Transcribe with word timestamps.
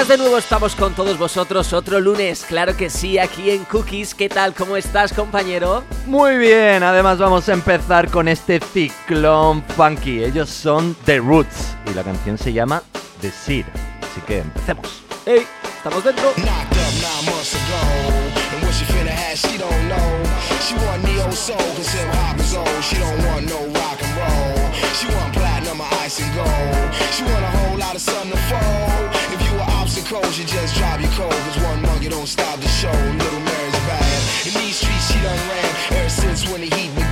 Buenas 0.00 0.16
de 0.16 0.24
nuevo, 0.24 0.38
estamos 0.38 0.74
con 0.76 0.94
todos 0.94 1.18
vosotros 1.18 1.74
otro 1.74 2.00
lunes, 2.00 2.46
claro 2.48 2.74
que 2.74 2.88
sí, 2.88 3.18
aquí 3.18 3.50
en 3.50 3.66
Cookies. 3.66 4.14
¿Qué 4.14 4.30
tal? 4.30 4.54
¿Cómo 4.54 4.78
estás, 4.78 5.12
compañero? 5.12 5.84
Muy 6.06 6.38
bien, 6.38 6.82
además 6.82 7.18
vamos 7.18 7.46
a 7.50 7.52
empezar 7.52 8.10
con 8.10 8.26
este 8.26 8.60
ciclón 8.60 9.62
funky. 9.76 10.24
Ellos 10.24 10.48
son 10.48 10.96
The 11.04 11.18
Roots 11.18 11.76
y 11.90 11.92
la 11.92 12.02
canción 12.02 12.38
se 12.38 12.50
llama 12.50 12.82
The 13.20 13.30
Seed. 13.30 13.66
Así 14.00 14.22
que 14.22 14.38
empecemos. 14.38 15.02
¡Hey! 15.26 15.46
¿Estamos 15.76 16.02
dentro? 16.02 16.32
She 20.66 20.76
want 20.76 21.04
neo 21.04 21.30
soul, 21.32 21.58
cause 21.58 21.92
hip 21.92 22.08
hop 22.14 22.38
is 22.38 22.54
old. 22.54 22.84
She 22.84 22.96
don't 22.96 23.18
want 23.26 23.48
no 23.50 23.66
rock 23.78 24.00
and 24.00 24.16
roll. 24.16 24.72
She 24.94 25.08
want 25.08 25.34
platinum 25.34 25.80
or 25.80 25.88
ice 26.00 26.20
and 26.22 26.34
gold. 26.34 26.94
She 27.12 27.22
want 27.24 27.44
a 27.44 27.50
whole 27.58 27.76
lot 27.76 27.96
of 27.96 28.00
sun 28.00 28.30
to 28.30 28.36
fold. 28.36 29.19
If 30.00 30.10
you 30.10 30.16
you 30.16 30.48
just 30.48 30.76
drop 30.76 30.98
your 30.98 31.10
cold. 31.10 31.30
Cause 31.30 31.62
one 31.62 31.82
monkey 31.82 32.08
don't 32.08 32.26
stop 32.26 32.58
the 32.58 32.68
show. 32.68 32.90
Little 32.90 33.40
Mary's 33.40 33.80
bad. 33.84 34.46
In 34.46 34.54
these 34.54 34.76
streets, 34.76 35.12
she 35.12 35.20
done 35.20 35.36
ran 35.48 35.98
ever 35.98 36.08
since 36.08 36.50
when 36.50 36.62
the 36.62 36.74
heat 36.74 36.94
began. 36.94 37.09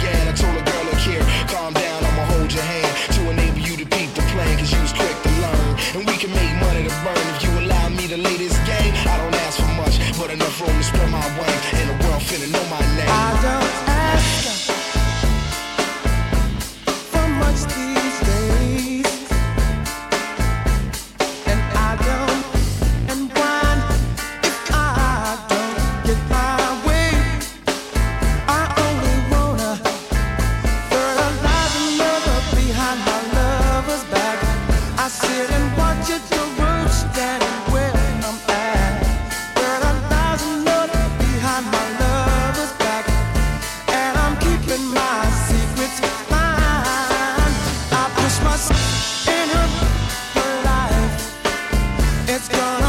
It's 52.31 52.47
gonna 52.47 52.88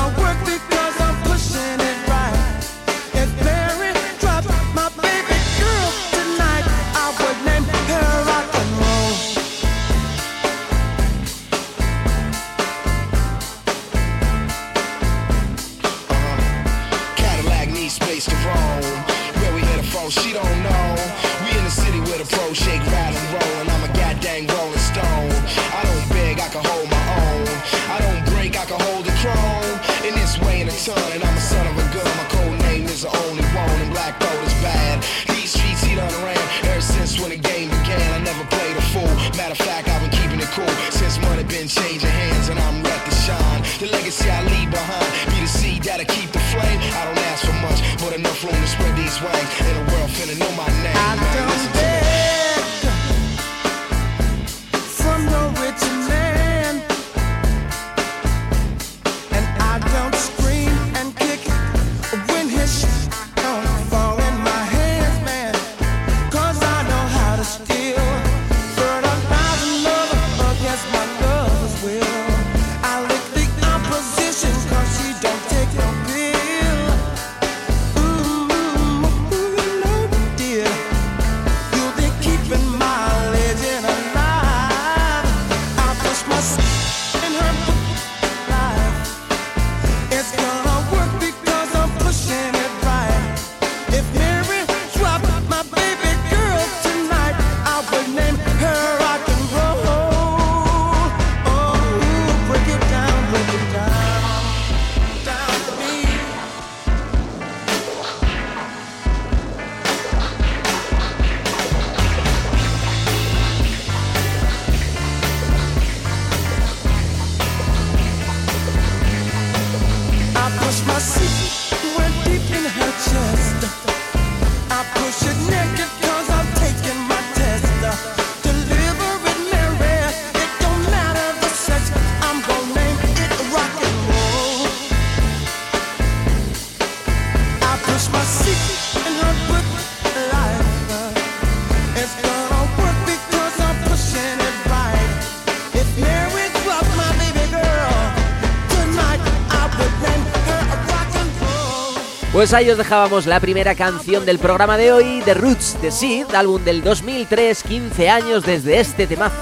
Pues 152.40 152.54
ahí 152.54 152.70
os 152.70 152.78
dejábamos 152.78 153.26
la 153.26 153.42
primera 153.42 153.76
canción 153.76 154.26
del 154.26 154.40
programa 154.40 154.78
de 154.78 154.94
hoy, 154.94 155.22
The 155.26 155.34
Roots, 155.34 155.76
The 155.82 155.92
Seed, 155.92 156.34
álbum 156.34 156.64
del 156.64 156.82
2003, 156.82 157.64
15 157.64 158.10
años 158.10 158.46
desde 158.46 158.80
este 158.80 159.08
temazo. 159.08 159.36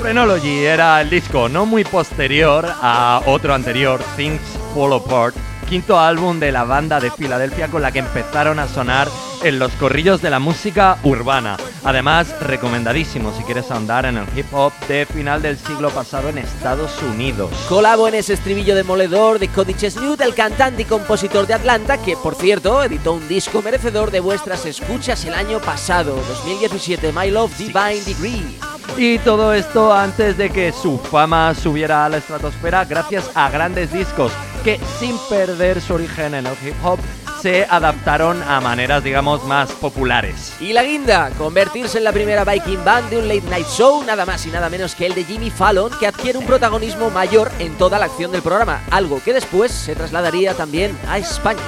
Phrenology 0.00 0.64
era 0.64 1.00
el 1.00 1.10
disco 1.10 1.48
no 1.48 1.66
muy 1.66 1.82
posterior 1.82 2.64
a 2.80 3.22
otro 3.26 3.54
anterior, 3.54 4.00
Things 4.16 4.40
Fall 4.72 4.92
Apart, 4.92 5.34
quinto 5.68 5.98
álbum 5.98 6.38
de 6.38 6.52
la 6.52 6.62
banda 6.62 7.00
de 7.00 7.10
Filadelfia 7.10 7.66
con 7.66 7.82
la 7.82 7.90
que 7.90 7.98
empezaron 7.98 8.60
a 8.60 8.68
sonar 8.68 9.08
en 9.42 9.58
los 9.58 9.72
corrillos 9.72 10.22
de 10.22 10.30
la 10.30 10.38
música 10.38 10.98
urbana. 11.02 11.56
Además, 11.84 12.34
recomendadísimo 12.40 13.30
si 13.36 13.44
quieres 13.44 13.70
ahondar 13.70 14.06
en 14.06 14.16
el 14.16 14.26
hip 14.34 14.46
hop 14.52 14.72
de 14.88 15.04
final 15.04 15.42
del 15.42 15.58
siglo 15.58 15.90
pasado 15.90 16.30
en 16.30 16.38
Estados 16.38 16.90
Unidos. 17.02 17.50
Colabo 17.68 18.08
en 18.08 18.14
ese 18.14 18.32
estribillo 18.32 18.74
demoledor 18.74 19.38
de 19.38 19.48
Cody 19.48 19.74
Chesnutt, 19.74 20.22
el 20.22 20.34
cantante 20.34 20.82
y 20.82 20.84
compositor 20.86 21.46
de 21.46 21.54
Atlanta, 21.54 21.98
que 21.98 22.16
por 22.16 22.36
cierto 22.36 22.82
editó 22.82 23.12
un 23.12 23.28
disco 23.28 23.60
merecedor 23.60 24.10
de 24.10 24.20
vuestras 24.20 24.64
escuchas 24.64 25.24
el 25.26 25.34
año 25.34 25.60
pasado, 25.60 26.16
2017, 26.28 27.12
My 27.12 27.30
Love 27.30 27.56
Divine 27.58 28.00
Degree. 28.06 28.58
Y 28.96 29.18
todo 29.18 29.52
esto 29.52 29.92
antes 29.92 30.38
de 30.38 30.48
que 30.48 30.72
su 30.72 30.98
fama 30.98 31.54
subiera 31.54 32.06
a 32.06 32.08
la 32.08 32.16
estratosfera 32.16 32.84
gracias 32.86 33.30
a 33.34 33.50
grandes 33.50 33.92
discos 33.92 34.32
que 34.62 34.80
sin 34.98 35.18
perder 35.28 35.82
su 35.82 35.94
origen 35.94 36.34
en 36.34 36.46
el 36.46 36.56
hip 36.64 36.74
hop 36.82 36.98
se 37.44 37.66
adaptaron 37.68 38.42
a 38.42 38.58
maneras, 38.62 39.04
digamos, 39.04 39.44
más 39.44 39.70
populares. 39.72 40.54
Y 40.60 40.72
la 40.72 40.82
guinda, 40.82 41.28
convertirse 41.36 41.98
en 41.98 42.04
la 42.04 42.12
primera 42.12 42.42
Viking 42.42 42.82
Band 42.82 43.10
de 43.10 43.18
un 43.18 43.28
late 43.28 43.42
night 43.50 43.66
show, 43.66 44.02
nada 44.02 44.24
más 44.24 44.46
y 44.46 44.50
nada 44.50 44.70
menos 44.70 44.94
que 44.94 45.04
el 45.04 45.14
de 45.14 45.24
Jimmy 45.24 45.50
Fallon, 45.50 45.92
que 46.00 46.06
adquiere 46.06 46.38
un 46.38 46.46
protagonismo 46.46 47.10
mayor 47.10 47.52
en 47.58 47.76
toda 47.76 47.98
la 47.98 48.06
acción 48.06 48.32
del 48.32 48.40
programa, 48.40 48.80
algo 48.90 49.22
que 49.22 49.34
después 49.34 49.72
se 49.72 49.94
trasladaría 49.94 50.54
también 50.54 50.98
a 51.06 51.18
España. 51.18 51.60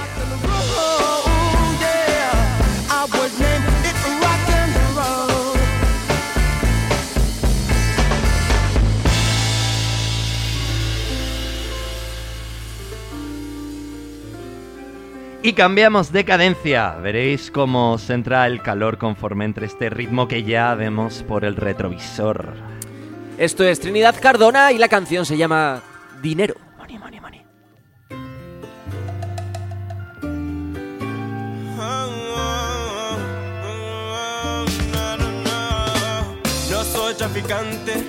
Y 15.47 15.53
cambiamos 15.53 16.11
de 16.11 16.25
cadencia. 16.25 16.97
Veréis 16.97 17.53
cómo 17.53 17.99
se 17.99 18.15
entra 18.15 18.49
el 18.49 18.63
calor 18.63 18.99
conforme 18.99 19.45
entre 19.45 19.67
este 19.67 19.89
ritmo 19.91 20.27
que 20.27 20.43
ya 20.43 20.75
vemos 20.75 21.23
por 21.23 21.45
el 21.45 21.55
retrovisor. 21.55 22.53
Esto 23.39 23.63
es 23.63 23.79
Trinidad 23.79 24.17
Cardona 24.21 24.73
y 24.73 24.79
la 24.79 24.89
canción 24.89 25.25
se 25.25 25.37
llama 25.37 25.85
Dinero. 26.21 26.57
Money, 26.77 26.99
money, 26.99 27.21
money. 27.21 27.43
No 36.73 36.83
soy 36.83 37.15
traficante, 37.15 38.05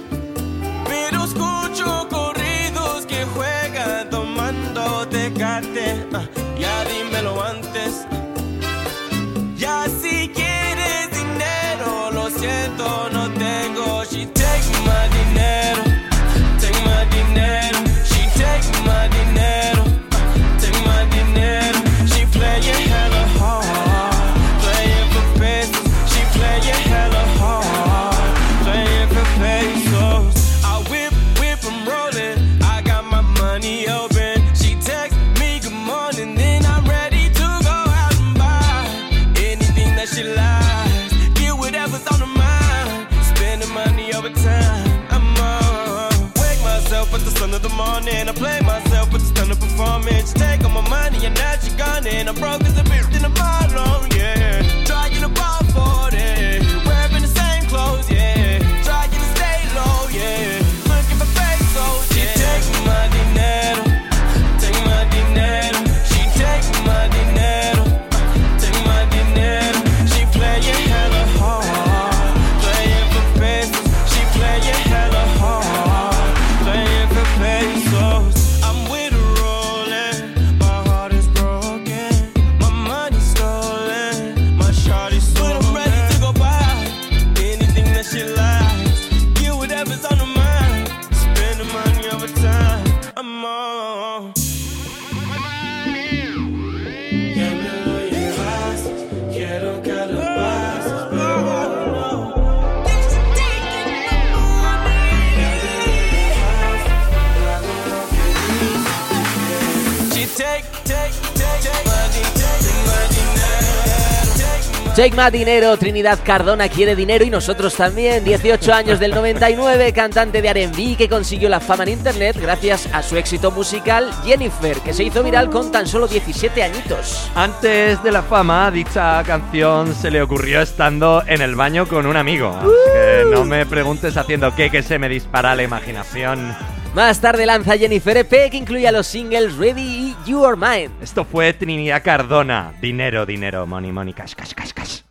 take 114.98 115.16
my 115.16 115.30
Dinero, 115.30 115.78
Trinidad 115.78 116.18
Cardona 116.24 116.70
quiere 116.70 116.96
dinero 116.96 117.24
y 117.24 117.30
nosotros 117.30 117.76
también. 117.76 118.24
18 118.24 118.74
años 118.74 119.00
del 119.00 119.12
99, 119.12 119.94
cantante 119.94 120.42
de 120.42 120.48
R&B 120.48 120.96
que 120.98 121.08
consiguió 121.08 121.50
la 121.50 121.60
fama 121.60 121.84
en 121.84 121.90
internet 121.90 122.36
gracias 122.42 122.90
a 122.92 123.04
su 123.04 123.16
éxito 123.16 123.52
musical 123.52 124.10
Jennifer, 124.26 124.76
que 124.80 124.94
se 124.94 125.04
hizo 125.04 125.22
viral 125.22 125.52
con 125.52 125.72
tan 125.72 125.86
solo 125.86 126.08
17 126.08 126.64
añitos. 126.64 127.30
Antes 127.36 128.02
de 128.02 128.12
la 128.12 128.24
fama, 128.24 128.72
dicha 128.72 129.22
canción 129.24 129.94
se 129.94 130.10
le 130.10 130.20
ocurrió 130.20 130.62
estando 130.62 131.22
en 131.28 131.44
el 131.44 131.56
baño 131.56 131.88
con 131.88 132.08
un 132.08 132.18
amigo. 132.18 132.58
Así 132.60 132.68
que 132.92 133.26
no 133.30 133.46
me 133.46 133.68
preguntes 133.68 134.18
haciendo 134.18 134.56
qué, 134.56 134.72
que 134.72 134.82
se 134.82 134.98
me 134.98 135.10
dispara 135.10 135.56
la 135.56 135.62
imaginación. 135.62 136.56
Más 136.98 137.22
tarde 137.22 137.46
lanza 137.46 137.78
Jennifer 137.78 138.18
EP 138.18 138.50
que 138.50 138.58
incluye 138.58 138.88
a 138.88 138.92
los 138.92 139.06
singles 139.06 139.56
Ready 139.56 139.82
y 139.84 140.16
You 140.26 140.44
Are 140.44 140.58
Mine. 140.58 140.90
Esto 141.00 141.26
fue 141.26 141.54
Trinidad 141.54 142.02
Cardona. 142.04 142.74
Dinero, 142.82 143.24
dinero, 143.24 143.68
money, 143.68 143.92
money, 143.92 144.14
cash, 144.14 144.34
cash, 144.34 144.56
cash, 144.56 144.72
cash. 144.74 145.07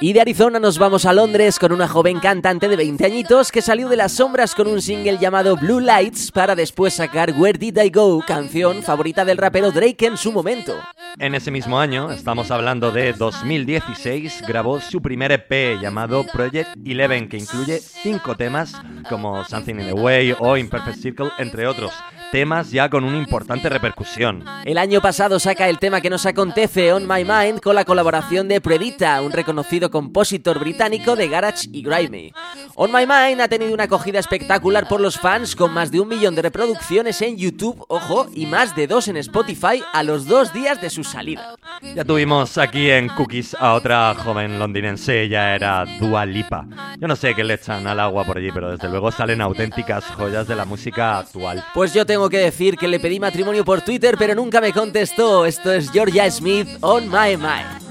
Y 0.00 0.12
de 0.12 0.20
Arizona 0.20 0.58
nos 0.58 0.78
vamos 0.78 1.06
a 1.06 1.12
Londres 1.12 1.58
con 1.58 1.72
una 1.72 1.88
joven 1.88 2.20
cantante 2.20 2.68
de 2.68 2.76
20 2.76 3.06
añitos 3.06 3.52
que 3.52 3.62
salió 3.62 3.88
de 3.88 3.96
las 3.96 4.12
sombras 4.12 4.54
con 4.54 4.66
un 4.66 4.82
single 4.82 5.18
llamado 5.18 5.56
Blue 5.56 5.80
Lights 5.80 6.30
para 6.32 6.54
después 6.54 6.94
sacar 6.94 7.32
Where 7.36 7.58
Did 7.58 7.78
I 7.78 7.90
Go, 7.90 8.22
canción 8.26 8.82
favorita 8.82 9.24
del 9.24 9.38
rapero 9.38 9.70
Drake 9.70 10.06
en 10.06 10.16
su 10.16 10.32
momento. 10.32 10.74
En 11.18 11.34
ese 11.34 11.50
mismo 11.50 11.78
año, 11.78 12.10
estamos 12.10 12.50
hablando 12.50 12.90
de 12.90 13.12
2016, 13.12 14.42
grabó 14.46 14.80
su 14.80 15.00
primer 15.00 15.32
EP 15.32 15.80
llamado 15.80 16.24
Project 16.26 16.70
Eleven, 16.84 17.28
que 17.28 17.38
incluye 17.38 17.80
cinco 17.80 18.36
temas 18.36 18.74
como 19.08 19.44
Something 19.44 19.76
in 19.76 19.86
the 19.86 19.92
Way 19.92 20.34
o 20.38 20.56
Imperfect 20.56 20.98
Circle, 20.98 21.30
entre 21.38 21.66
otros. 21.66 21.92
Temas 22.34 22.72
ya 22.72 22.90
con 22.90 23.04
una 23.04 23.16
importante 23.16 23.68
repercusión. 23.68 24.44
El 24.64 24.78
año 24.78 25.00
pasado 25.00 25.38
saca 25.38 25.68
el 25.68 25.78
tema 25.78 26.00
que 26.00 26.10
nos 26.10 26.26
acontece 26.26 26.92
On 26.92 27.06
My 27.06 27.24
Mind 27.24 27.60
con 27.60 27.76
la 27.76 27.84
colaboración 27.84 28.48
de 28.48 28.60
Predita, 28.60 29.22
un 29.22 29.30
reconocido 29.30 29.88
compositor 29.88 30.58
británico 30.58 31.14
de 31.14 31.28
garage 31.28 31.68
y 31.70 31.84
grime. 31.84 32.32
On 32.74 32.90
My 32.90 33.06
Mind 33.06 33.40
ha 33.40 33.46
tenido 33.46 33.72
una 33.72 33.84
acogida 33.84 34.18
espectacular 34.18 34.88
por 34.88 35.00
los 35.00 35.16
fans 35.16 35.54
con 35.54 35.72
más 35.72 35.92
de 35.92 36.00
un 36.00 36.08
millón 36.08 36.34
de 36.34 36.42
reproducciones 36.42 37.22
en 37.22 37.36
YouTube, 37.36 37.84
ojo, 37.86 38.26
y 38.34 38.46
más 38.46 38.74
de 38.74 38.88
dos 38.88 39.06
en 39.06 39.16
Spotify 39.18 39.84
a 39.92 40.02
los 40.02 40.26
dos 40.26 40.52
días 40.52 40.80
de 40.80 40.90
su 40.90 41.04
salida. 41.04 41.54
Ya 41.94 42.04
tuvimos 42.04 42.58
aquí 42.58 42.90
en 42.90 43.10
Cookies 43.10 43.54
a 43.60 43.74
otra 43.74 44.12
joven 44.12 44.58
londinense, 44.58 45.22
ella 45.22 45.54
era 45.54 45.84
Dua 46.00 46.26
Lipa. 46.26 46.66
Yo 46.98 47.06
no 47.06 47.14
sé 47.14 47.32
qué 47.36 47.44
le 47.44 47.54
echan 47.54 47.86
al 47.86 48.00
agua 48.00 48.24
por 48.24 48.38
allí, 48.38 48.50
pero 48.52 48.72
desde 48.72 48.88
luego 48.88 49.12
salen 49.12 49.40
auténticas 49.40 50.04
joyas 50.06 50.48
de 50.48 50.56
la 50.56 50.64
música 50.64 51.18
actual. 51.18 51.62
Pues 51.72 51.94
yo 51.94 52.04
tengo 52.04 52.23
que 52.28 52.38
decir 52.38 52.76
que 52.76 52.88
le 52.88 53.00
pedí 53.00 53.20
matrimonio 53.20 53.64
por 53.64 53.82
Twitter, 53.82 54.16
pero 54.18 54.34
nunca 54.34 54.60
me 54.60 54.72
contestó. 54.72 55.46
Esto 55.46 55.72
es 55.72 55.90
Georgia 55.90 56.30
Smith 56.30 56.68
On 56.80 57.08
My 57.08 57.36
Mind. 57.36 57.84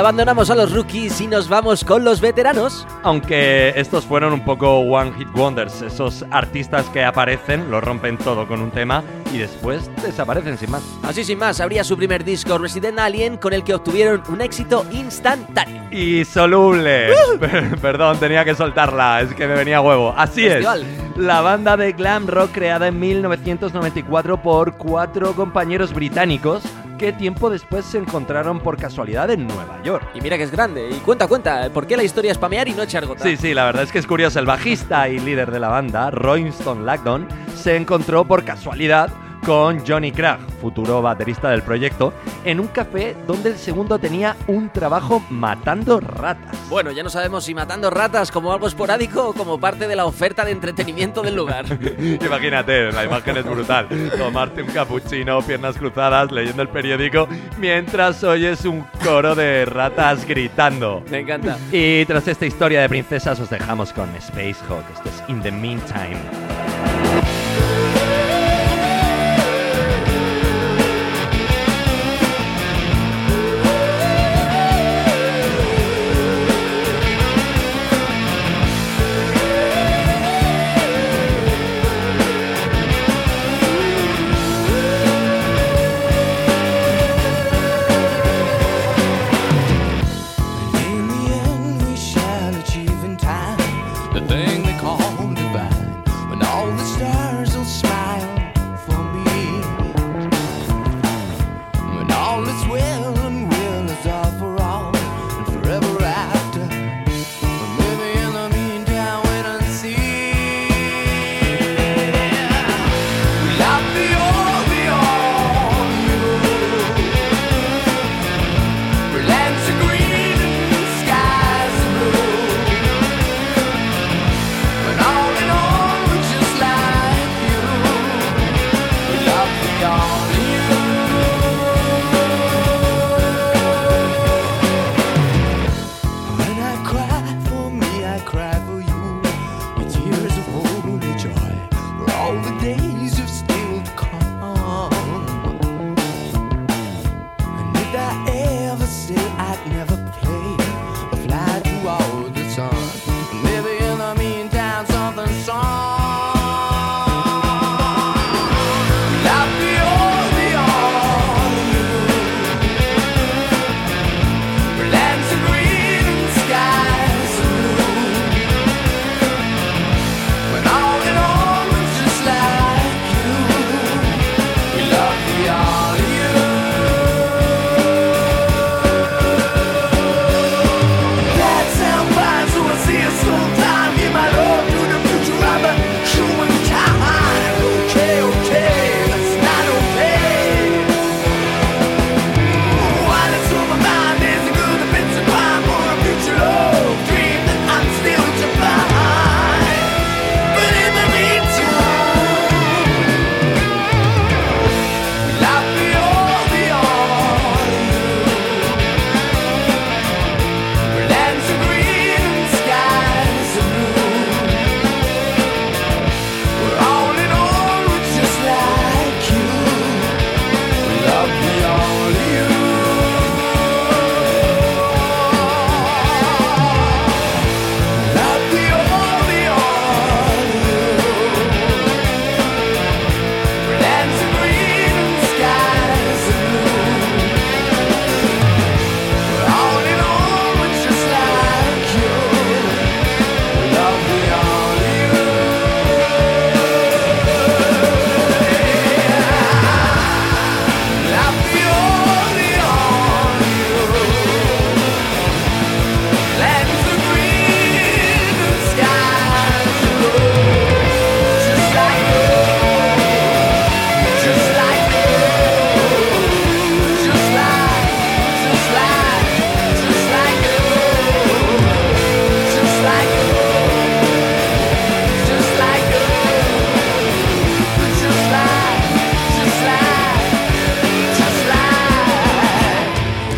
Abandonamos 0.00 0.48
a 0.48 0.54
los 0.54 0.72
rookies 0.72 1.20
y 1.20 1.26
nos 1.26 1.46
vamos 1.50 1.84
con 1.84 2.04
los 2.04 2.22
veteranos. 2.22 2.86
Aunque 3.02 3.74
estos 3.76 4.06
fueron 4.06 4.32
un 4.32 4.42
poco 4.46 4.78
One 4.78 5.12
Hit 5.18 5.28
Wonders, 5.34 5.82
esos 5.82 6.24
artistas 6.30 6.86
que 6.86 7.04
aparecen, 7.04 7.70
lo 7.70 7.82
rompen 7.82 8.16
todo 8.16 8.48
con 8.48 8.62
un 8.62 8.70
tema 8.70 9.04
y 9.30 9.36
después 9.36 9.90
desaparecen 10.02 10.56
sin 10.56 10.70
más. 10.70 10.82
Así 11.02 11.22
sin 11.22 11.38
más, 11.38 11.60
abría 11.60 11.84
su 11.84 11.98
primer 11.98 12.24
disco 12.24 12.56
Resident 12.56 12.98
Alien 12.98 13.36
con 13.36 13.52
el 13.52 13.62
que 13.62 13.74
obtuvieron 13.74 14.22
un 14.30 14.40
éxito 14.40 14.86
instantáneo. 14.90 15.82
Y 15.90 16.24
soluble. 16.24 17.08
Per- 17.38 17.76
Perdón, 17.78 18.16
tenía 18.18 18.42
que 18.42 18.54
soltarla, 18.54 19.20
es 19.20 19.34
que 19.34 19.46
me 19.46 19.54
venía 19.54 19.82
huevo. 19.82 20.14
Así 20.16 20.44
Festival. 20.48 20.82
es. 20.82 21.18
La 21.18 21.42
banda 21.42 21.76
de 21.76 21.92
glam 21.92 22.26
rock 22.26 22.52
creada 22.52 22.88
en 22.88 22.98
1994 22.98 24.40
por 24.40 24.78
cuatro 24.78 25.34
compañeros 25.34 25.92
británicos 25.92 26.62
que 27.00 27.14
tiempo 27.14 27.48
después 27.48 27.86
se 27.86 27.96
encontraron 27.96 28.60
por 28.60 28.76
casualidad 28.76 29.30
en 29.30 29.46
Nueva 29.46 29.82
York. 29.82 30.06
Y 30.12 30.20
mira 30.20 30.36
que 30.36 30.42
es 30.42 30.50
grande. 30.50 30.90
Y 30.90 30.96
cuenta, 30.96 31.26
cuenta, 31.28 31.70
¿por 31.70 31.86
qué 31.86 31.96
la 31.96 32.02
historia 32.02 32.30
es 32.30 32.36
pamear 32.36 32.68
y 32.68 32.74
no 32.74 32.82
echar 32.82 33.06
gota? 33.06 33.24
Sí, 33.24 33.38
sí, 33.38 33.54
la 33.54 33.64
verdad 33.64 33.84
es 33.84 33.90
que 33.90 33.98
es 33.98 34.06
curioso. 34.06 34.38
El 34.38 34.44
bajista 34.44 35.08
y 35.08 35.18
líder 35.18 35.50
de 35.50 35.60
la 35.60 35.68
banda, 35.68 36.10
Royston 36.10 36.84
Langdon, 36.84 37.26
se 37.56 37.76
encontró 37.76 38.26
por 38.26 38.44
casualidad 38.44 39.10
con 39.44 39.84
Johnny 39.86 40.12
Cragg, 40.12 40.40
futuro 40.60 41.02
baterista 41.02 41.50
del 41.50 41.62
proyecto, 41.62 42.12
en 42.44 42.60
un 42.60 42.68
café 42.68 43.16
donde 43.26 43.50
el 43.50 43.56
segundo 43.56 43.98
tenía 43.98 44.36
un 44.46 44.70
trabajo 44.70 45.22
matando 45.30 46.00
ratas. 46.00 46.56
Bueno, 46.68 46.90
ya 46.92 47.02
no 47.02 47.10
sabemos 47.10 47.44
si 47.44 47.54
matando 47.54 47.90
ratas 47.90 48.30
como 48.30 48.52
algo 48.52 48.66
esporádico 48.66 49.28
o 49.28 49.32
como 49.32 49.58
parte 49.58 49.88
de 49.88 49.96
la 49.96 50.06
oferta 50.06 50.44
de 50.44 50.52
entretenimiento 50.52 51.22
del 51.22 51.36
lugar. 51.36 51.64
Imagínate, 52.24 52.92
la 52.92 53.04
imagen 53.04 53.36
es 53.36 53.44
brutal. 53.44 53.88
Tomarte 54.16 54.62
un 54.62 54.68
cappuccino, 54.68 55.42
piernas 55.42 55.76
cruzadas, 55.76 56.30
leyendo 56.30 56.62
el 56.62 56.68
periódico, 56.68 57.28
mientras 57.58 58.22
oyes 58.24 58.64
un 58.64 58.84
coro 59.04 59.34
de 59.34 59.64
ratas 59.64 60.24
gritando. 60.26 61.02
Me 61.10 61.20
encanta. 61.20 61.58
Y 61.72 62.04
tras 62.04 62.28
esta 62.28 62.46
historia 62.46 62.82
de 62.82 62.88
princesas 62.88 63.38
os 63.40 63.50
dejamos 63.50 63.92
con 63.92 64.14
Space 64.16 64.56
Hawk. 64.68 64.84
Esto 64.94 65.08
es 65.08 65.22
In 65.28 65.42
the 65.42 65.50
Meantime. 65.50 66.59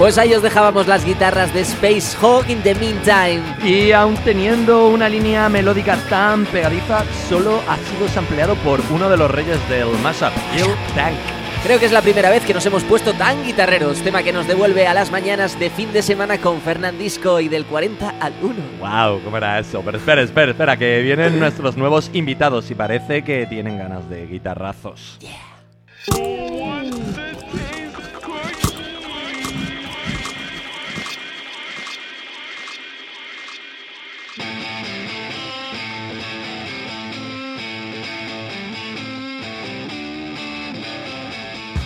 Pues 0.03 0.19
ahí 0.19 0.35
os 0.35 0.43
dejábamos 0.43 0.88
las 0.88 1.05
guitarras 1.05 1.55
de 1.55 1.61
Space 1.61 2.17
Hog 2.21 2.51
in 2.51 2.61
the 2.62 2.75
meantime. 2.75 3.41
Y 3.62 3.93
aún 3.93 4.17
teniendo 4.25 4.88
una 4.88 5.09
línea 5.09 5.49
melódica 5.49 5.97
tan 6.11 6.45
pegadiza, 6.47 7.05
solo 7.29 7.62
ha 7.69 7.77
sido 7.77 8.09
sampleado 8.09 8.57
por 8.57 8.81
uno 8.91 9.09
de 9.09 9.17
los 9.17 9.31
reyes 9.31 9.57
del 9.69 9.87
mashup, 10.03 10.33
Gil 10.57 10.75
Tank. 10.97 11.15
Creo 11.62 11.79
que 11.79 11.87
es 11.87 11.93
la 11.93 12.03
primera 12.03 12.31
vez 12.31 12.45
que 12.45 12.53
nos 12.53 12.67
hemos 12.67 12.83
puesto 12.83 13.12
tan 13.12 13.45
guitarreros, 13.45 14.03
tema 14.03 14.25
que 14.25 14.33
nos 14.33 14.49
devuelve 14.49 14.88
a 14.88 14.95
las 14.95 15.12
mañanas 15.12 15.57
de 15.61 15.71
fin 15.71 15.93
de 15.93 16.03
semana 16.03 16.38
con 16.38 16.61
Fernandisco 16.61 17.38
y 17.38 17.49
del 17.49 17.65
40 17.65 18.15
al 18.19 18.35
1. 18.43 18.55
Wow, 18.81 19.23
¿cómo 19.23 19.37
era 19.37 19.61
eso? 19.61 19.83
Pero 19.85 19.99
espera, 19.99 20.23
espera, 20.23 20.51
espera, 20.51 20.77
que 20.77 21.01
vienen 21.03 21.38
nuestros 21.38 21.77
nuevos 21.77 22.11
invitados 22.12 22.69
y 22.73 22.75
parece 22.75 23.23
que 23.23 23.47
tienen 23.47 23.79
ganas 23.79 24.11
de 24.11 24.27
guitarrazos. 24.27 25.21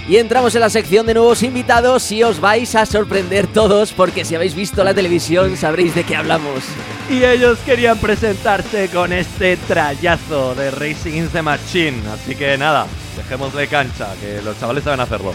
Y 0.08 0.18
entramos 0.18 0.54
en 0.54 0.60
la 0.60 0.70
sección 0.70 1.04
de 1.04 1.14
nuevos 1.14 1.42
invitados 1.42 2.12
y 2.12 2.22
os 2.22 2.40
vais 2.40 2.76
a 2.76 2.86
sorprender 2.86 3.48
todos 3.48 3.92
porque 3.92 4.24
si 4.24 4.36
habéis 4.36 4.54
visto 4.54 4.84
la 4.84 4.94
televisión 4.94 5.56
sabréis 5.56 5.96
de 5.96 6.04
qué 6.04 6.14
hablamos. 6.14 6.62
Y 7.10 7.24
ellos 7.24 7.58
querían 7.66 7.98
presentarse 7.98 8.88
con 8.88 9.12
este 9.12 9.56
trayazo 9.56 10.54
de 10.54 10.70
Racing 10.70 11.14
in 11.14 11.28
the 11.30 11.42
Machine. 11.42 12.02
Así 12.12 12.36
que 12.36 12.56
nada, 12.56 12.86
dejemos 13.16 13.52
de 13.52 13.66
cancha, 13.66 14.14
que 14.20 14.40
los 14.42 14.58
chavales 14.60 14.84
saben 14.84 15.00
hacerlo. 15.00 15.34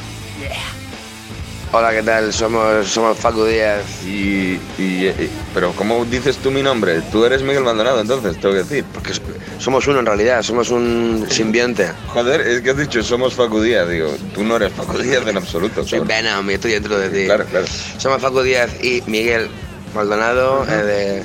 Hola, 1.74 1.92
¿qué 1.94 2.04
tal? 2.04 2.34
Somos, 2.34 2.86
somos 2.90 3.18
Facu 3.18 3.46
Díaz. 3.46 3.82
Y, 4.06 4.60
y- 4.78 5.08
y- 5.08 5.30
pero 5.54 5.72
¿cómo 5.72 6.04
dices 6.04 6.36
tú 6.38 6.52
mi 6.52 6.62
nombre? 6.62 7.00
Tú 7.14 7.24
eres 7.24 7.42
Miguel 7.44 7.64
Maldonado, 7.64 8.02
entonces, 8.02 8.38
tengo 8.42 8.56
que 8.56 8.60
decir. 8.64 8.84
Porque 8.94 9.14
so- 9.14 9.22
somos 9.58 9.88
uno 9.88 10.00
en 10.00 10.06
realidad, 10.06 10.44
somos 10.44 10.70
un 10.70 11.26
simbionte. 11.30 11.88
Joder, 12.08 12.42
es 12.42 12.60
que 12.62 12.72
has 12.72 12.78
dicho 12.78 13.02
somos 13.02 13.34
Facu 13.36 13.62
Díaz, 13.62 13.88
digo, 13.88 14.14
tú 14.34 14.44
no 14.44 14.58
eres 14.58 14.74
Facu 14.74 14.98
Díaz 14.98 15.26
en 15.26 15.38
absoluto. 15.38 15.86
Soy. 15.88 16.02
Venom 16.02 16.50
estoy 16.50 16.72
dentro 16.74 16.98
de 17.00 17.10
ti. 17.10 17.26
Claro, 17.26 17.46
claro. 17.46 17.66
Somos 17.98 18.22
Facu 18.22 18.42
Díaz 18.42 18.70
y 18.84 19.02
Miguel 19.08 19.48
Maldonado 19.96 20.66
eh, 20.68 20.72
de 20.84 21.24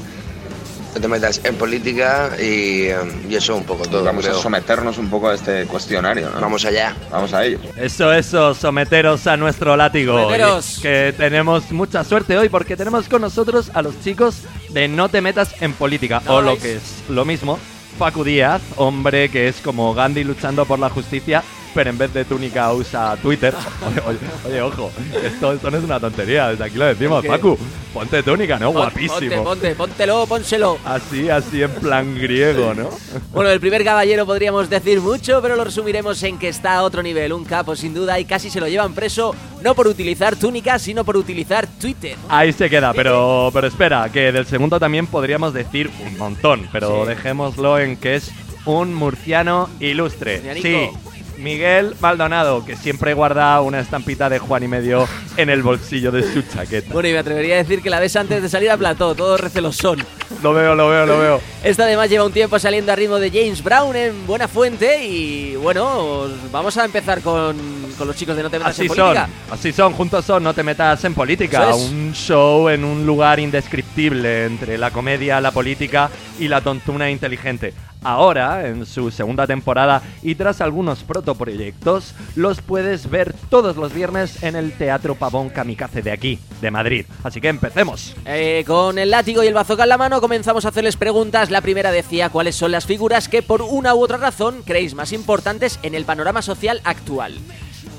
No 0.96 1.02
te 1.02 1.08
metas 1.08 1.42
en 1.44 1.56
política 1.56 2.30
y, 2.38 2.84
eh, 2.84 2.96
y 3.28 3.34
eso 3.34 3.54
un 3.54 3.64
poco 3.64 3.84
todo. 3.84 4.02
Vamos 4.02 4.26
a 4.28 4.32
someternos 4.32 4.96
un 4.96 5.10
poco 5.10 5.28
a 5.28 5.34
este 5.34 5.66
cuestionario, 5.66 6.30
¿no? 6.30 6.40
Vamos 6.40 6.64
allá. 6.64 6.96
Vamos 7.10 7.34
a 7.34 7.44
ello. 7.44 7.58
Eso, 7.76 8.10
eso, 8.14 8.54
someteros 8.54 9.26
a 9.26 9.36
nuestro 9.36 9.76
látigo. 9.76 10.18
Someteros. 10.18 10.78
Que 10.80 11.12
tenemos 11.14 11.70
mucha 11.70 12.02
suerte 12.02 12.38
hoy 12.38 12.48
porque 12.48 12.78
tenemos 12.78 13.10
con 13.10 13.20
nosotros 13.20 13.70
a 13.74 13.82
los 13.82 14.00
chicos 14.00 14.44
de 14.70 14.88
No 14.88 15.10
te 15.10 15.20
metas 15.20 15.54
en 15.60 15.74
política. 15.74 16.22
O 16.28 16.40
lo 16.40 16.56
que 16.56 16.76
es 16.76 17.02
lo 17.10 17.26
mismo, 17.26 17.58
Facu 17.98 18.24
Díaz, 18.24 18.62
hombre 18.76 19.28
que 19.28 19.48
es 19.48 19.56
como 19.56 19.92
Gandhi 19.92 20.24
luchando 20.24 20.64
por 20.64 20.78
la 20.78 20.88
justicia, 20.88 21.44
en 21.88 21.98
vez 21.98 22.12
de 22.14 22.24
túnica 22.24 22.72
usa 22.72 23.16
Twitter. 23.20 23.54
Oye, 23.86 24.00
oye, 24.06 24.18
oye, 24.46 24.62
ojo, 24.62 24.90
esto, 25.22 25.52
esto 25.52 25.70
no 25.70 25.78
es 25.78 25.84
una 25.84 26.00
tontería, 26.00 26.48
desde 26.48 26.64
aquí 26.64 26.76
lo 26.76 26.86
decimos. 26.86 27.24
Facu, 27.26 27.58
ponte 27.92 28.22
túnica, 28.22 28.58
¿no? 28.58 28.72
Pon- 28.72 28.82
Guapísimo. 28.82 29.18
Ponte, 29.18 29.36
ponte, 29.44 29.74
póntelo, 29.74 30.26
pónselo. 30.26 30.78
Así, 30.84 31.28
así 31.28 31.62
en 31.62 31.70
plan 31.72 32.14
griego, 32.18 32.74
¿no? 32.74 32.88
Bueno, 33.32 33.50
el 33.50 33.60
primer 33.60 33.84
caballero 33.84 34.24
podríamos 34.24 34.70
decir 34.70 35.00
mucho, 35.00 35.40
pero 35.42 35.56
lo 35.56 35.64
resumiremos 35.64 36.22
en 36.22 36.38
que 36.38 36.48
está 36.48 36.76
a 36.76 36.82
otro 36.84 37.02
nivel, 37.02 37.32
un 37.32 37.44
capo 37.44 37.76
sin 37.76 37.92
duda, 37.92 38.18
y 38.18 38.24
casi 38.24 38.48
se 38.50 38.60
lo 38.60 38.68
llevan 38.68 38.94
preso, 38.94 39.34
no 39.62 39.74
por 39.74 39.86
utilizar 39.86 40.36
túnica, 40.36 40.78
sino 40.78 41.04
por 41.04 41.16
utilizar 41.16 41.66
Twitter. 41.66 42.16
Ahí 42.28 42.52
se 42.52 42.70
queda, 42.70 42.92
pero, 42.94 43.50
pero 43.52 43.66
espera, 43.66 44.08
que 44.10 44.32
del 44.32 44.46
segundo 44.46 44.78
también 44.80 45.06
podríamos 45.06 45.52
decir 45.52 45.90
un 46.04 46.16
montón, 46.16 46.68
pero 46.72 47.02
Sí. 47.02 47.08
dejémoslo 47.10 47.78
en 47.78 47.96
que 47.96 48.16
es 48.16 48.30
un 48.64 48.94
murciano 48.94 49.68
ilustre. 49.80 50.42
Sí, 50.60 50.88
Miguel 51.38 51.94
Maldonado, 52.00 52.64
que 52.64 52.76
siempre 52.76 53.14
guarda 53.14 53.60
una 53.60 53.80
estampita 53.80 54.28
de 54.28 54.38
Juan 54.38 54.62
y 54.62 54.68
medio 54.68 55.06
en 55.36 55.50
el 55.50 55.62
bolsillo 55.62 56.10
de 56.10 56.22
su 56.22 56.42
chaqueta. 56.42 56.92
Bueno, 56.92 57.08
y 57.08 57.12
me 57.12 57.18
atrevería 57.18 57.54
a 57.54 57.58
decir 57.58 57.82
que 57.82 57.90
la 57.90 58.00
ves 58.00 58.16
antes 58.16 58.42
de 58.42 58.48
salir 58.48 58.70
a 58.70 58.76
plató, 58.76 59.14
todos 59.14 59.40
recelosón. 59.40 60.04
Lo 60.42 60.52
veo, 60.54 60.74
lo 60.74 60.88
veo, 60.88 61.06
lo 61.06 61.18
veo. 61.18 61.40
Esta 61.62 61.84
además 61.84 62.08
lleva 62.10 62.24
un 62.24 62.32
tiempo 62.32 62.58
saliendo 62.58 62.92
a 62.92 62.96
ritmo 62.96 63.18
de 63.18 63.30
James 63.30 63.62
Brown 63.62 63.94
en 63.96 64.26
Buena 64.26 64.48
Fuente 64.48 65.04
y 65.06 65.56
bueno, 65.56 65.86
os- 65.98 66.50
vamos 66.50 66.76
a 66.76 66.84
empezar 66.84 67.20
con, 67.20 67.56
con 67.98 68.06
los 68.06 68.16
chicos 68.16 68.36
de 68.36 68.42
No 68.42 68.50
te 68.50 68.58
metas 68.58 68.72
Así 68.72 68.82
en 68.82 68.88
son, 68.88 68.96
política. 68.96 69.28
así 69.50 69.72
son, 69.72 69.92
juntos 69.92 70.24
son, 70.24 70.42
no 70.42 70.54
te 70.54 70.62
metas 70.62 71.04
en 71.04 71.14
política. 71.14 71.70
Es. 71.70 71.76
Un 71.76 72.12
show 72.14 72.68
en 72.68 72.84
un 72.84 73.06
lugar 73.06 73.38
indescriptible 73.40 74.46
entre 74.46 74.78
la 74.78 74.90
comedia, 74.90 75.40
la 75.40 75.50
política 75.50 76.10
y 76.38 76.48
la 76.48 76.60
tontuna 76.60 77.10
inteligente. 77.10 77.72
Ahora, 78.06 78.68
en 78.68 78.86
su 78.86 79.10
segunda 79.10 79.48
temporada 79.48 80.00
y 80.22 80.36
tras 80.36 80.60
algunos 80.60 81.02
protoproyectos, 81.02 82.14
los 82.36 82.60
puedes 82.60 83.10
ver 83.10 83.34
todos 83.50 83.74
los 83.74 83.92
viernes 83.92 84.44
en 84.44 84.54
el 84.54 84.70
Teatro 84.70 85.16
Pavón 85.16 85.48
Kamikaze 85.48 86.02
de 86.02 86.12
aquí, 86.12 86.38
de 86.60 86.70
Madrid. 86.70 87.04
Así 87.24 87.40
que 87.40 87.48
empecemos. 87.48 88.14
Eh, 88.24 88.62
con 88.64 89.00
el 89.00 89.10
látigo 89.10 89.42
y 89.42 89.48
el 89.48 89.54
bazooka 89.54 89.82
en 89.82 89.88
la 89.88 89.98
mano 89.98 90.20
comenzamos 90.20 90.64
a 90.64 90.68
hacerles 90.68 90.96
preguntas. 90.96 91.50
La 91.50 91.62
primera 91.62 91.90
decía 91.90 92.28
cuáles 92.28 92.54
son 92.54 92.70
las 92.70 92.86
figuras 92.86 93.28
que 93.28 93.42
por 93.42 93.60
una 93.60 93.92
u 93.96 94.04
otra 94.04 94.18
razón 94.18 94.62
creéis 94.64 94.94
más 94.94 95.12
importantes 95.12 95.80
en 95.82 95.96
el 95.96 96.04
panorama 96.04 96.42
social 96.42 96.80
actual. 96.84 97.34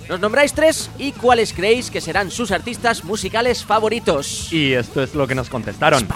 Nos 0.08 0.22
nombráis 0.22 0.54
tres 0.54 0.89
y 0.98 1.12
cuáles 1.12 1.52
creéis 1.52 1.91
que 1.91 2.00
serán 2.00 2.32
sus 2.32 2.52
artistas 2.52 3.04
musicales 3.04 3.65
favoritos. 3.65 4.54
Y 4.54 4.72
esto 4.72 5.04
es 5.04 5.15
lo 5.15 5.28
que 5.28 5.36
nos 5.36 5.50
contestaron. 5.50 6.08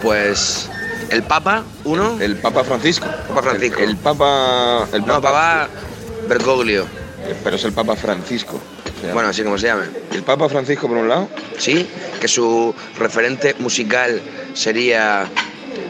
Pues 0.00 0.70
el 1.10 1.22
Papa, 1.22 1.64
uno. 1.84 2.18
El 2.20 2.36
Papa 2.36 2.64
Francisco. 2.64 3.06
Papa 3.28 3.42
Francisco. 3.42 3.80
El, 3.80 3.90
el 3.90 3.96
Papa. 3.96 4.86
El 4.92 5.00
no, 5.06 5.20
Papa 5.20 5.68
Bergoglio. 6.28 6.84
Eh, 7.26 7.34
Pero 7.42 7.56
es 7.56 7.64
el 7.64 7.72
Papa 7.72 7.96
Francisco. 7.96 8.60
Bueno, 9.14 9.30
así 9.30 9.42
como 9.42 9.56
se 9.56 9.66
llame. 9.68 9.84
el 10.12 10.22
Papa 10.22 10.48
Francisco 10.48 10.86
por 10.86 10.96
un 10.98 11.08
lado. 11.08 11.28
Sí, 11.58 11.88
que 12.20 12.28
su 12.28 12.74
referente 12.98 13.54
musical 13.58 14.20
sería. 14.54 15.26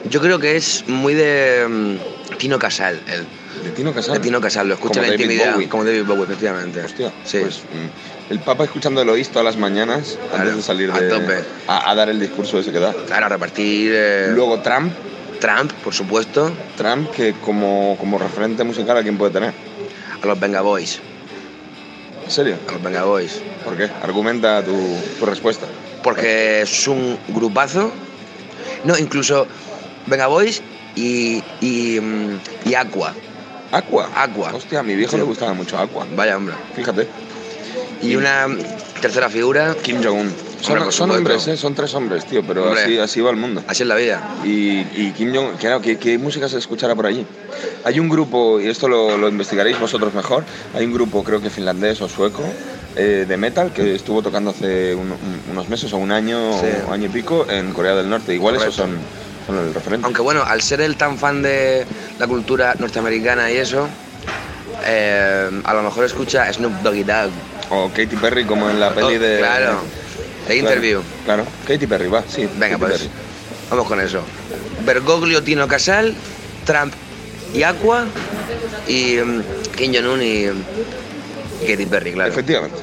Yo 0.09 0.21
creo 0.21 0.39
que 0.39 0.57
es 0.57 0.85
muy 0.87 1.15
de 1.15 1.67
mm, 1.69 2.37
Tino 2.39 2.59
Casal, 2.59 3.01
él. 3.09 3.27
De 3.65 3.71
Tino 3.73 3.93
Casal. 3.93 4.15
De 4.15 4.21
Tino 4.21 4.41
Casal, 4.41 4.69
lo 4.69 4.75
escucha 4.75 5.01
en 5.01 5.09
la 5.09 5.13
intimidad. 5.15 5.55
Bowie. 5.55 5.69
Como 5.69 5.85
David 5.85 6.05
Bowie, 6.05 6.23
efectivamente. 6.25 6.81
Hostia, 6.83 7.13
Sí. 7.25 7.39
pues 7.41 7.59
mm, 7.59 8.10
el 8.31 8.39
Papa 8.41 8.65
escuchando 8.65 9.03
el 9.03 9.09
oísto 9.09 9.41
a 9.41 9.43
las 9.43 9.57
mañanas 9.57 10.19
Claro, 10.29 10.43
antes 10.43 10.57
de 10.57 10.63
salir 10.63 10.91
a 10.91 11.01
de. 11.01 11.45
A, 11.67 11.91
a 11.91 11.95
dar 11.95 12.09
el 12.09 12.19
discurso 12.21 12.59
ese 12.59 12.73
que 12.73 12.79
da. 12.79 12.93
Claro, 13.07 13.27
a 13.27 13.29
repartir. 13.29 13.91
eh, 13.95 14.31
Luego 14.33 14.61
Trump, 14.61 14.93
Trump, 15.41 15.73
por 15.85 15.93
supuesto, 15.95 16.51
Trump 16.77 17.11
que 17.11 17.35
como, 17.45 17.97
como 17.99 18.19
referente 18.19 18.63
musical 18.65 18.97
a 18.97 19.03
quién 19.03 19.19
puede 19.19 19.33
tener. 19.33 19.53
a 20.23 20.27
los 20.27 20.39
Venga 20.39 20.61
Boys. 20.61 21.01
¿En 22.25 22.31
serio? 22.31 22.57
A 22.69 22.73
los 22.73 22.83
Venga 22.83 23.05
Boys. 23.05 23.41
¿Por 23.65 23.77
qué? 23.77 23.91
Argumenta 24.03 24.63
tu, 24.63 24.77
tu 25.19 25.27
respuesta. 25.27 25.67
Porque 26.03 26.63
es 26.63 26.87
un 26.89 27.19
grupazo. 27.29 27.93
No, 28.85 28.97
incluso 28.97 29.47
Venga 30.07 30.29
Boys 30.29 30.63
y, 30.95 31.43
y, 31.61 31.99
mm, 32.01 32.39
y 32.67 32.75
Aqua. 32.75 33.13
Aqua. 33.73 34.09
Aqua. 34.15 34.55
Hostia, 34.55 34.81
a 34.81 34.83
mi 34.83 34.95
viejo 34.95 35.13
Sí. 35.13 35.17
le 35.19 35.23
gustaba 35.25 35.53
mucho 35.53 35.79
Aqua. 35.79 36.07
Vaya, 36.15 36.37
hombre. 36.37 36.55
Fíjate. 36.75 37.09
Y 38.03 38.17
una 38.17 38.47
tercera 39.01 39.29
figura. 39.29 39.75
Kim 39.83 40.03
Jong-un. 40.03 40.33
Son, 40.91 41.11
hombres, 41.11 41.49
¿eh? 41.49 41.57
Son 41.57 41.75
tres 41.75 41.95
hombres, 41.95 42.27
tío, 42.27 42.43
pero 42.47 42.65
Hombre. 42.67 42.83
así, 42.83 42.99
así 42.99 43.21
va 43.23 43.31
el 43.31 43.37
mundo. 43.37 43.63
Así 43.67 43.83
es 43.83 43.89
la 43.89 43.95
vida. 43.95 44.21
Y, 44.45 44.81
y 44.95 45.13
Kim 45.17 45.35
Jong, 45.35 45.57
claro, 45.59 45.81
¿qué, 45.81 45.97
qué 45.99 46.19
música 46.19 46.49
se 46.51 46.59
escuchará 46.59 46.95
por 46.95 47.07
allí? 47.07 47.25
Hay 47.85 47.99
un 47.99 48.11
grupo, 48.11 48.61
y 48.61 48.69
esto 48.69 48.87
lo, 48.87 49.17
lo 49.17 49.29
investigaréis 49.29 49.81
vosotros 49.81 50.13
mejor, 50.13 50.45
hay 50.75 50.85
un 50.85 50.93
grupo, 50.93 51.25
creo 51.25 51.41
que 51.41 51.49
finlandés 51.49 52.03
o 52.03 52.09
sueco, 52.11 52.43
eh, 52.95 53.25
de 53.27 53.37
metal 53.39 53.73
que 53.73 53.95
estuvo 53.95 54.21
tocando 54.21 54.51
hace 54.51 54.95
un- 54.95 55.13
un- 55.13 55.43
unos 55.53 55.69
meses 55.71 55.91
o 55.95 55.97
un 55.97 56.13
año 56.13 56.53
Sí. 56.61 56.67
o 56.87 56.93
año 56.93 57.07
y 57.07 57.09
pico 57.09 57.47
en 57.49 57.73
Corea 57.73 57.95
del 57.95 58.11
Norte. 58.11 58.35
Igual 58.35 58.57
esos 58.57 58.77
Correcto. 58.77 58.99
son, 59.47 59.57
son 59.57 59.67
el 59.67 59.73
referente. 59.73 60.05
Aunque 60.05 60.21
bueno, 60.21 60.43
al 60.47 60.61
ser 60.61 60.83
él 60.83 60.97
tan 60.97 61.17
fan 61.17 61.41
de 61.41 61.87
la 62.19 62.27
cultura 62.27 62.75
norteamericana 62.79 63.51
y 63.51 63.57
eso, 63.57 63.89
eh, 64.85 65.51
a 65.65 65.75
lo 65.75 65.83
mejor 65.83 66.05
escucha 66.05 66.53
Snoop 66.53 66.73
Doggy 66.83 67.03
Dogg. 67.05 67.31
O 67.71 67.89
Katy 67.89 68.17
Perry 68.17 68.45
como 68.45 68.69
en 68.69 68.81
la 68.81 68.93
peli 68.93 69.17
Oh, 69.17 69.21
de... 69.21 69.39
Claro. 69.39 69.81
De 70.49 70.57
interview. 70.57 71.03
Claro, 71.25 71.47
Katy 71.67 71.87
Perry, 71.87 72.09
va, 72.09 72.25
sí. 72.27 72.49
Venga, 72.59 72.71
Katy 72.77 72.81
pues. 72.81 72.93
Perry. 72.99 73.11
Vamos 73.71 73.87
con 73.87 74.01
eso. 74.01 74.23
Bergoglio, 74.85 75.43
Tino 75.43 75.69
Casal, 75.69 76.15
Trump 76.65 76.93
y 77.55 77.63
Aqua. 77.63 78.07
Y 78.89 79.17
mm, 79.17 79.43
Kim 79.77 79.93
Jong-un 79.95 80.23
y, 80.23 80.47
y 80.47 81.67
Katy 81.69 81.87
Perry, 81.87 82.13
claro. 82.13 82.33
Efectivamente. 82.33 82.79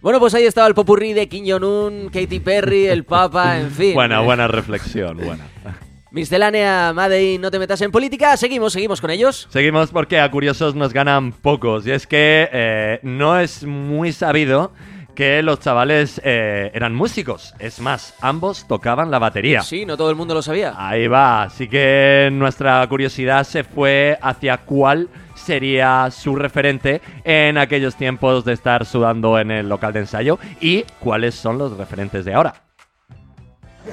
Bueno, 0.00 0.18
pues 0.18 0.34
ahí 0.34 0.44
estaba 0.44 0.66
el 0.68 0.74
popurrí 0.74 1.12
de 1.12 1.28
Kim 1.28 1.44
Jong-un, 1.46 2.08
Katy 2.12 2.40
Perry, 2.40 2.86
el 2.86 3.04
Papa, 3.04 3.58
en 3.58 3.70
fin. 3.70 3.94
Buena, 3.94 4.20
buena 4.20 4.46
reflexión, 4.48 5.16
buena. 5.16 5.46
Miscelánea, 6.12 6.92
Madei, 6.94 7.38
no 7.38 7.50
te 7.50 7.58
metas 7.58 7.80
en 7.80 7.90
política. 7.90 8.36
Seguimos, 8.36 8.74
seguimos 8.74 9.00
con 9.00 9.10
ellos. 9.10 9.48
Seguimos 9.50 9.90
porque 9.90 10.20
a 10.20 10.30
curiosos 10.30 10.74
nos 10.74 10.92
ganan 10.92 11.32
pocos. 11.32 11.86
Y 11.86 11.90
es 11.90 12.06
que 12.06 12.50
eh, 12.52 13.00
no 13.02 13.40
es 13.40 13.64
muy 13.64 14.12
sabido 14.12 14.72
que 15.14 15.42
los 15.42 15.60
chavales 15.60 16.20
eh, 16.22 16.70
eran 16.74 16.94
músicos. 16.94 17.54
Es 17.58 17.80
más, 17.80 18.14
ambos 18.20 18.68
tocaban 18.68 19.10
la 19.10 19.18
batería. 19.18 19.62
Sí, 19.62 19.86
no 19.86 19.96
todo 19.96 20.10
el 20.10 20.16
mundo 20.16 20.34
lo 20.34 20.42
sabía. 20.42 20.74
Ahí 20.76 21.06
va, 21.06 21.44
así 21.44 21.66
que 21.66 22.28
nuestra 22.30 22.86
curiosidad 22.88 23.44
se 23.44 23.64
fue 23.64 24.18
hacia 24.20 24.58
cuál 24.58 25.08
sería 25.34 26.10
su 26.10 26.36
referente 26.36 27.00
en 27.24 27.56
aquellos 27.56 27.96
tiempos 27.96 28.44
de 28.44 28.52
estar 28.52 28.84
sudando 28.84 29.38
en 29.38 29.50
el 29.50 29.66
local 29.66 29.94
de 29.94 30.00
ensayo 30.00 30.38
y 30.60 30.84
cuáles 31.00 31.34
son 31.34 31.56
los 31.56 31.74
referentes 31.76 32.26
de 32.26 32.34
ahora. 32.34 32.54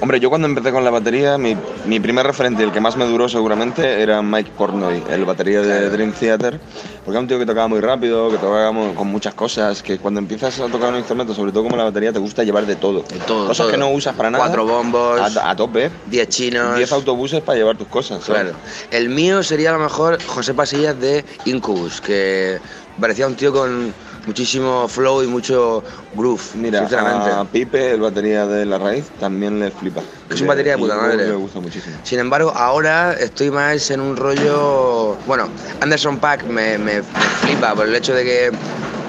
Hombre, 0.00 0.20
yo 0.20 0.30
cuando 0.30 0.46
empecé 0.46 0.70
con 0.70 0.84
la 0.84 0.90
batería, 0.90 1.36
mi, 1.36 1.56
mi 1.84 1.98
primer 1.98 2.24
referente, 2.24 2.62
el 2.62 2.70
que 2.70 2.80
más 2.80 2.96
me 2.96 3.04
duró 3.06 3.28
seguramente, 3.28 4.00
era 4.00 4.22
Mike 4.22 4.52
Portnoy, 4.56 5.02
el 5.10 5.24
batería 5.24 5.60
de 5.62 5.90
Dream 5.90 6.12
Theater, 6.12 6.60
porque 7.04 7.10
era 7.10 7.20
un 7.20 7.26
tío 7.26 7.38
que 7.40 7.44
tocaba 7.44 7.66
muy 7.66 7.80
rápido, 7.80 8.30
que 8.30 8.36
tocaba 8.38 8.72
con 8.94 9.08
muchas 9.08 9.34
cosas, 9.34 9.82
que 9.82 9.98
cuando 9.98 10.20
empiezas 10.20 10.58
a 10.60 10.68
tocar 10.68 10.90
un 10.90 10.98
instrumento, 10.98 11.34
sobre 11.34 11.50
todo 11.50 11.64
como 11.64 11.76
la 11.76 11.84
batería, 11.84 12.12
te 12.12 12.20
gusta 12.20 12.44
llevar 12.44 12.66
de 12.66 12.76
todo. 12.76 13.02
De 13.02 13.18
todo, 13.26 13.48
Cosas 13.48 13.64
todo. 13.64 13.72
que 13.72 13.76
no 13.78 13.90
usas 13.90 14.14
para 14.14 14.30
nada. 14.30 14.44
Cuatro 14.44 14.64
bombos. 14.64 15.36
A, 15.36 15.50
a 15.50 15.56
tope. 15.56 15.90
10 16.06 16.28
chinos. 16.28 16.76
10 16.76 16.92
autobuses 16.92 17.42
para 17.42 17.58
llevar 17.58 17.76
tus 17.76 17.88
cosas. 17.88 18.22
¿sabes? 18.24 18.42
Claro. 18.42 18.56
El 18.92 19.08
mío 19.08 19.42
sería 19.42 19.70
a 19.70 19.72
lo 19.72 19.80
mejor 19.80 20.22
José 20.24 20.54
Pasillas 20.54 20.98
de 21.00 21.24
Incubus, 21.46 22.00
que 22.00 22.58
parecía 23.00 23.26
un 23.26 23.34
tío 23.34 23.52
con 23.52 23.92
muchísimo 24.26 24.86
flow 24.88 25.22
y 25.22 25.26
mucho 25.26 25.82
groove, 26.14 26.40
Mira, 26.54 26.80
sinceramente. 26.80 27.30
a 27.30 27.44
Pipe, 27.44 27.92
el 27.92 28.00
batería 28.00 28.46
de 28.46 28.64
La 28.66 28.78
Raíz, 28.78 29.06
también 29.18 29.58
le 29.60 29.70
flipa. 29.70 30.02
Es 30.28 30.40
un 30.40 30.46
batería 30.46 30.72
de 30.72 30.78
puta 30.78 30.96
madre. 30.96 31.26
Me 31.26 31.34
gusta 31.34 31.60
muchísimo. 31.60 31.96
Sin 32.04 32.18
embargo, 32.18 32.52
ahora 32.54 33.12
estoy 33.14 33.50
más 33.50 33.90
en 33.90 34.00
un 34.00 34.16
rollo. 34.16 35.16
Bueno, 35.26 35.48
Anderson 35.80 36.18
Pack 36.18 36.44
me, 36.44 36.78
me- 36.78 36.98
me 36.98 37.02
flipa 37.02 37.74
por 37.74 37.86
el 37.88 37.94
hecho 37.94 38.14
de 38.14 38.24
que, 38.24 38.50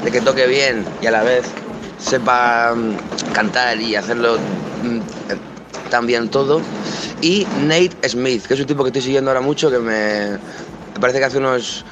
de 0.03 0.11
que 0.11 0.21
toque 0.21 0.47
bien 0.47 0.85
y 1.01 1.05
a 1.07 1.11
la 1.11 1.23
vez 1.23 1.45
sepa 1.99 2.73
mm, 2.75 3.33
cantar 3.33 3.79
y 3.79 3.95
hacerlo 3.95 4.37
mm, 4.83 4.99
tan 5.89 6.07
bien 6.07 6.29
todo. 6.29 6.61
Y 7.21 7.45
Nate 7.59 7.91
Smith, 8.09 8.45
que 8.47 8.55
es 8.55 8.59
un 8.59 8.65
tipo 8.65 8.83
que 8.83 8.89
estoy 8.89 9.01
siguiendo 9.03 9.29
ahora 9.29 9.41
mucho, 9.41 9.69
que 9.69 9.77
me, 9.77 10.31
me 10.31 10.99
parece 10.99 11.19
que 11.19 11.25
hace 11.25 11.37
unos, 11.37 11.85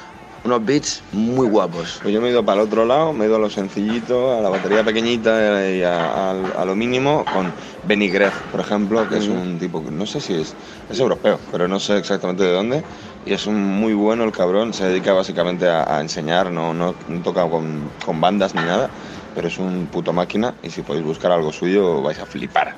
unos 0.44 0.64
beats 0.64 1.02
muy 1.12 1.46
guapos. 1.46 1.98
Pues 2.02 2.14
yo 2.14 2.20
me 2.20 2.28
he 2.28 2.30
ido 2.30 2.44
para 2.44 2.60
el 2.62 2.66
otro 2.66 2.84
lado, 2.84 3.12
me 3.12 3.24
he 3.24 3.28
ido 3.28 3.36
a 3.36 3.40
lo 3.40 3.50
sencillito, 3.50 4.36
a 4.36 4.40
la 4.40 4.48
batería 4.48 4.82
pequeñita 4.82 5.68
y 5.70 5.82
a, 5.82 6.30
a- 6.30 6.30
a 6.56 6.64
lo 6.64 6.74
mínimo 6.74 7.24
con 7.28 7.52
Benny 7.82 8.08
Greff, 8.08 8.34
por 8.50 8.60
ejemplo, 8.60 9.06
que 9.08 9.18
es 9.18 9.28
un 9.28 9.58
tipo 9.58 9.84
que 9.84 9.90
no 9.90 10.06
sé 10.06 10.20
si 10.20 10.34
es, 10.34 10.54
es 10.88 10.98
europeo, 10.98 11.38
pero 11.50 11.68
no 11.68 11.78
sé 11.78 11.98
exactamente 11.98 12.42
de 12.42 12.52
dónde. 12.52 12.84
Y 13.26 13.32
es 13.34 13.46
un 13.46 13.62
muy 13.62 13.92
bueno 13.92 14.24
el 14.24 14.32
cabrón, 14.32 14.72
se 14.72 14.86
dedica 14.86 15.12
básicamente 15.12 15.68
a, 15.68 15.96
a 15.96 16.00
enseñar, 16.00 16.50
no, 16.50 16.72
no, 16.72 16.94
no 17.06 17.22
toca 17.22 17.46
con, 17.48 17.90
con 18.04 18.20
bandas 18.20 18.54
ni 18.54 18.62
nada, 18.62 18.88
pero 19.34 19.48
es 19.48 19.58
un 19.58 19.88
puto 19.88 20.12
máquina 20.12 20.54
y 20.62 20.70
si 20.70 20.80
podéis 20.82 21.04
buscar 21.04 21.30
algo 21.32 21.52
suyo 21.52 22.00
vais 22.02 22.18
a 22.18 22.24
flipar. 22.24 22.74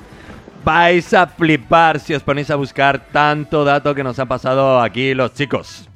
Vais 0.65 1.13
a 1.13 1.27
flipar 1.27 1.99
si 1.99 2.13
os 2.13 2.23
ponéis 2.23 2.49
a 2.49 2.55
buscar 2.55 3.07
tanto 3.11 3.63
dato 3.63 3.95
que 3.95 4.03
nos 4.03 4.19
han 4.19 4.27
pasado 4.27 4.81
aquí 4.81 5.13
los 5.13 5.33
chicos. 5.33 5.89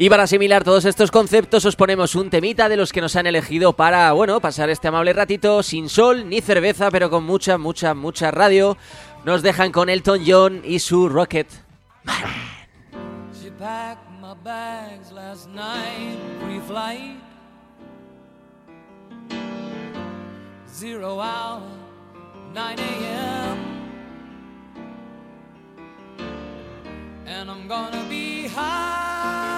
Y 0.00 0.08
para 0.08 0.22
asimilar 0.22 0.62
todos 0.62 0.84
estos 0.84 1.10
conceptos 1.10 1.64
os 1.64 1.74
ponemos 1.74 2.14
un 2.14 2.30
temita 2.30 2.68
de 2.68 2.76
los 2.76 2.92
que 2.92 3.00
nos 3.00 3.16
han 3.16 3.26
elegido 3.26 3.72
para, 3.72 4.12
bueno, 4.12 4.40
pasar 4.40 4.70
este 4.70 4.86
amable 4.86 5.12
ratito 5.12 5.60
sin 5.64 5.88
sol 5.88 6.28
ni 6.28 6.40
cerveza, 6.40 6.88
pero 6.92 7.10
con 7.10 7.24
mucha, 7.24 7.58
mucha, 7.58 7.94
mucha 7.94 8.30
radio. 8.30 8.76
Nos 9.24 9.42
dejan 9.42 9.72
con 9.72 9.88
Elton 9.88 10.20
John 10.24 10.62
y 10.64 10.78
su 10.78 11.08
Rocket. 11.08 11.48
She 13.42 13.50
packed 13.58 14.08
my 14.20 14.34
bags 14.44 15.10
last 15.10 15.48
night, 15.48 16.16
pre-flight. 16.44 17.18
Zero 20.72 21.20
hour, 21.20 21.62
9 22.54 22.78
a.m. 22.78 23.58
And 27.26 27.50
I'm 27.50 27.66
gonna 27.66 28.04
be 28.08 28.46
high 28.46 29.57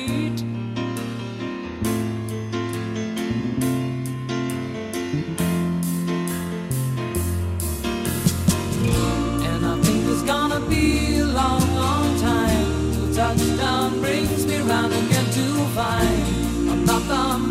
Be 10.69 11.19
a 11.19 11.25
long, 11.25 11.61
long 11.75 12.19
time. 12.19 12.93
Till 12.93 13.13
touchdown 13.13 13.99
brings 13.99 14.45
me 14.45 14.57
round 14.59 14.93
again 14.93 15.25
to 15.25 15.45
find 15.75 16.69
I'm 16.69 16.85
not 16.85 17.01
the 17.07 17.50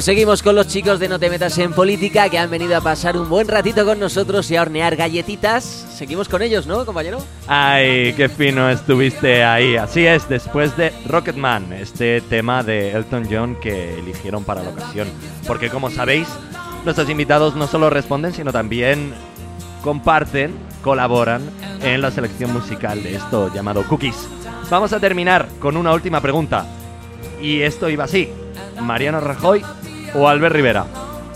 Pues 0.00 0.06
seguimos 0.06 0.42
con 0.42 0.54
los 0.54 0.66
chicos 0.66 0.98
de 0.98 1.10
No 1.10 1.18
te 1.18 1.28
metas 1.28 1.58
en 1.58 1.74
política 1.74 2.30
que 2.30 2.38
han 2.38 2.48
venido 2.48 2.74
a 2.74 2.80
pasar 2.80 3.18
un 3.18 3.28
buen 3.28 3.46
ratito 3.46 3.84
con 3.84 4.00
nosotros 4.00 4.50
y 4.50 4.56
a 4.56 4.62
hornear 4.62 4.96
galletitas. 4.96 5.62
Seguimos 5.62 6.26
con 6.26 6.40
ellos, 6.40 6.66
¿no, 6.66 6.86
compañero? 6.86 7.18
Ay, 7.46 8.14
qué 8.14 8.30
fino 8.30 8.70
estuviste 8.70 9.44
ahí. 9.44 9.76
Así 9.76 10.06
es, 10.06 10.26
después 10.26 10.74
de 10.78 10.90
Rocketman, 11.04 11.74
este 11.74 12.22
tema 12.22 12.62
de 12.62 12.92
Elton 12.92 13.28
John 13.30 13.56
que 13.60 13.98
eligieron 13.98 14.42
para 14.42 14.62
la 14.62 14.70
ocasión. 14.70 15.06
Porque 15.46 15.68
como 15.68 15.90
sabéis, 15.90 16.28
nuestros 16.86 17.10
invitados 17.10 17.54
no 17.54 17.66
solo 17.66 17.90
responden, 17.90 18.32
sino 18.32 18.52
también 18.52 19.12
comparten, 19.82 20.54
colaboran 20.80 21.42
en 21.82 22.00
la 22.00 22.10
selección 22.10 22.54
musical 22.54 23.02
de 23.02 23.16
esto 23.16 23.52
llamado 23.52 23.86
Cookies. 23.86 24.28
Vamos 24.70 24.94
a 24.94 24.98
terminar 24.98 25.46
con 25.58 25.76
una 25.76 25.92
última 25.92 26.22
pregunta. 26.22 26.64
Y 27.42 27.60
esto 27.60 27.90
iba 27.90 28.04
así. 28.04 28.30
Mariano 28.80 29.20
Rajoy 29.20 29.62
o 30.14 30.28
Albert 30.28 30.54
Rivera. 30.54 30.84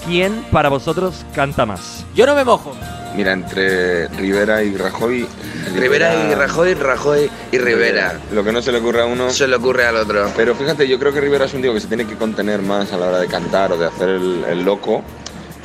¿Quién 0.06 0.44
para 0.52 0.68
vosotros 0.68 1.24
canta 1.34 1.64
más? 1.64 2.04
Yo 2.14 2.26
no 2.26 2.34
me 2.34 2.44
mojo. 2.44 2.74
Mira, 3.16 3.32
entre 3.32 4.08
Rivera 4.08 4.62
y 4.62 4.76
Rajoy. 4.76 5.26
Rivera 5.76 6.14
y 6.14 6.34
Rajoy, 6.34 6.74
Rajoy 6.74 7.30
y 7.52 7.58
Rivera. 7.58 8.18
Lo 8.32 8.42
que 8.44 8.52
no 8.52 8.60
se 8.60 8.72
le 8.72 8.78
ocurre 8.78 9.02
a 9.02 9.06
uno. 9.06 9.30
Se 9.30 9.46
le 9.46 9.56
ocurre 9.56 9.87
al 9.87 9.96
otro. 9.96 10.30
Pero 10.37 10.54
fíjate, 10.54 10.87
yo 10.88 10.98
creo 10.98 11.12
que 11.12 11.20
Rivera 11.20 11.44
es 11.46 11.54
un 11.54 11.62
tío 11.62 11.72
que 11.72 11.80
se 11.80 11.87
tiene 11.87 12.06
que 12.06 12.16
contener 12.16 12.60
más 12.60 12.92
a 12.92 12.96
la 12.98 13.06
hora 13.06 13.18
de 13.20 13.28
cantar 13.28 13.72
o 13.72 13.78
de 13.78 13.87
hacer 13.87 14.08
el, 14.10 14.44
el 14.48 14.64
loco, 14.64 15.02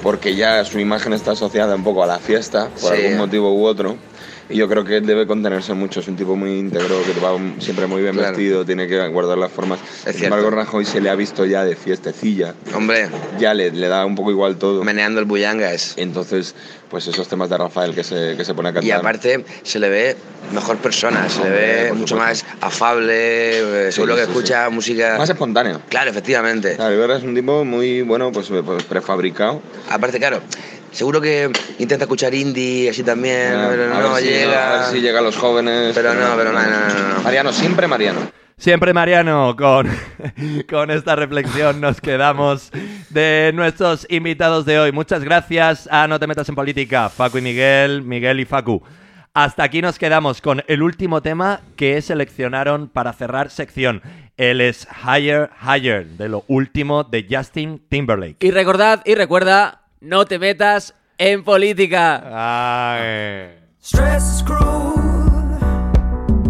porque 0.03 0.35
ya 0.35 0.63
su 0.63 0.79
imagen 0.79 1.11
está 1.13 1.31
asociada 1.31 1.75
un 1.75 1.83
poco 1.83 2.03
a 2.03 2.07
la 2.07 2.19
fiesta, 2.19 2.69
por 2.79 2.95
Sí. 2.95 3.01
algún 3.03 3.17
motivo 3.17 3.51
u 3.53 3.65
otro. 3.65 3.95
Y 4.49 4.57
yo 4.57 4.67
creo 4.67 4.83
que 4.83 4.97
él 4.97 5.05
debe 5.05 5.27
contenerse 5.27 5.73
mucho, 5.75 5.99
es 5.99 6.07
un 6.07 6.15
tipo 6.15 6.35
muy 6.35 6.57
íntegro, 6.57 7.01
que 7.03 7.19
va 7.19 7.37
siempre 7.59 7.85
muy 7.85 8.01
bien 8.01 8.15
Claro. 8.15 8.29
vestido, 8.29 8.65
tiene 8.65 8.87
que 8.87 9.07
guardar 9.09 9.37
las 9.37 9.51
formas. 9.51 9.79
Sin 9.79 10.13
cierto. 10.13 10.23
embargo, 10.25 10.49
Rajoy 10.49 10.85
se 10.85 10.99
le 11.01 11.09
ha 11.11 11.15
visto 11.15 11.45
ya 11.45 11.63
de 11.63 11.75
fiestecilla, 11.75 12.55
Hombre, 12.73 13.09
ya 13.37 13.53
le, 13.53 13.71
le 13.71 13.87
da 13.87 14.05
un 14.07 14.15
poco 14.15 14.31
igual 14.31 14.57
todo. 14.57 14.83
meneando 14.83 15.19
el 15.19 15.25
bullangas. 15.25 15.93
Entonces, 15.97 16.55
pues 16.89 17.05
esos 17.07 17.27
temas 17.27 17.49
de 17.49 17.57
Rafael 17.57 17.93
que 17.93 18.03
se, 18.03 18.35
que 18.35 18.43
se 18.43 18.55
pone 18.55 18.69
a 18.69 18.73
cantar. 18.73 18.87
Y 18.87 18.91
aparte 18.91 19.45
se 19.61 19.77
le 19.79 19.89
ve 19.89 20.17
mejor 20.51 20.77
persona, 20.77 21.29
se 21.29 21.43
le 21.43 21.49
ve 21.51 21.93
mucho 21.93 22.15
más 22.15 22.43
afable, 22.59 23.87
eh, 23.87 23.91
seguro 23.91 24.15
que 24.15 24.23
sí, 24.25 24.31
escucha 24.31 24.69
música... 24.71 25.15
Más 25.19 25.29
espontáneo. 25.29 25.79
Claro, 25.89 26.09
efectivamente. 26.09 26.75
Claro, 26.75 27.15
es 27.15 27.23
un 27.23 27.35
tipo 27.35 27.63
muy, 27.63 28.01
bueno, 28.01 28.31
pues, 28.31 28.47
pues 28.65 28.83
prefabricado. 28.85 29.61
Aparte, 29.89 30.17
claro, 30.17 30.41
seguro 30.91 31.19
que 31.21 31.51
intenta 31.79 32.05
escuchar 32.05 32.33
indie 32.33 32.89
así 32.89 33.03
también, 33.03 33.53
Ah, 33.55 33.67
pero 33.69 33.93
a 33.95 33.99
no 34.01 34.17
si- 34.17 34.25
llega. 34.25 34.67
a 34.69 34.77
ver 34.79 34.85
si 34.91 35.01
llega 35.01 35.19
a 35.19 35.21
los 35.21 35.35
jóvenes. 35.37 35.93
Pero 35.95 36.13
no, 36.13 36.35
pero 36.35 36.51
no, 36.51 36.61
no, 36.61 36.69
no, 36.69 37.13
no. 37.15 37.21
Mariano, 37.21 37.51
siempre 37.51 37.87
Mariano. 37.87 38.19
Siempre 38.57 38.93
Mariano, 38.93 39.55
con, 39.57 39.87
con 40.69 40.91
esta 40.91 41.15
reflexión 41.15 41.79
nos 41.79 42.01
quedamos 42.01 42.71
de 43.09 43.51
nuestros 43.53 44.05
invitados 44.09 44.65
de 44.65 44.77
hoy. 44.79 44.91
Muchas 44.91 45.23
gracias 45.23 45.87
a 45.91 46.07
No 46.07 46.19
te 46.19 46.27
metas 46.27 46.49
en 46.49 46.55
política, 46.55 47.07
Facu 47.09 47.37
y 47.37 47.41
Miguel, 47.41 48.01
Miguel 48.01 48.39
y 48.41 48.45
Facu. 48.45 48.83
Hasta 49.33 49.63
aquí 49.63 49.81
nos 49.81 49.97
quedamos 49.97 50.41
con 50.41 50.61
el 50.67 50.81
último 50.81 51.21
tema 51.21 51.61
que 51.77 52.01
seleccionaron 52.01 52.89
para 52.89 53.13
cerrar 53.13 53.49
sección. 53.51 54.01
Él 54.35 54.59
es 54.59 54.87
Higher, 55.05 55.51
Higher, 55.61 56.05
de 56.05 56.27
lo 56.29 56.43
último 56.47 57.03
de 57.05 57.25
Justin 57.29 57.81
Timberlake. 57.89 58.37
Y 58.43 58.51
recordad 58.51 59.01
y 59.05 59.15
recuerda, 59.15 59.78
no 60.01 60.25
te 60.25 60.39
metas 60.39 60.93
en 61.17 61.43
política. 61.43 62.23
Ay. 62.25 63.55
Stress 63.81 64.35
is 64.35 64.43
cruel, 64.43 64.95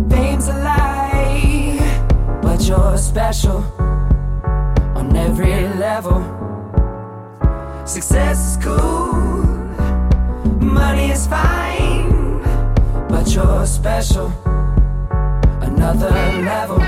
fame's 0.10 0.48
a 0.48 0.58
lie, 0.64 1.80
but 2.42 2.62
you're 2.68 2.98
special 2.98 3.64
on 4.96 5.16
every 5.16 5.68
level. 5.78 6.24
Success 7.86 8.58
is 8.58 8.64
cool, 8.64 9.44
money 10.60 11.12
is 11.12 11.28
fine, 11.28 12.42
but 13.08 13.28
you're 13.34 13.66
special, 13.66 14.32
another 15.62 16.12
level. 16.44 16.80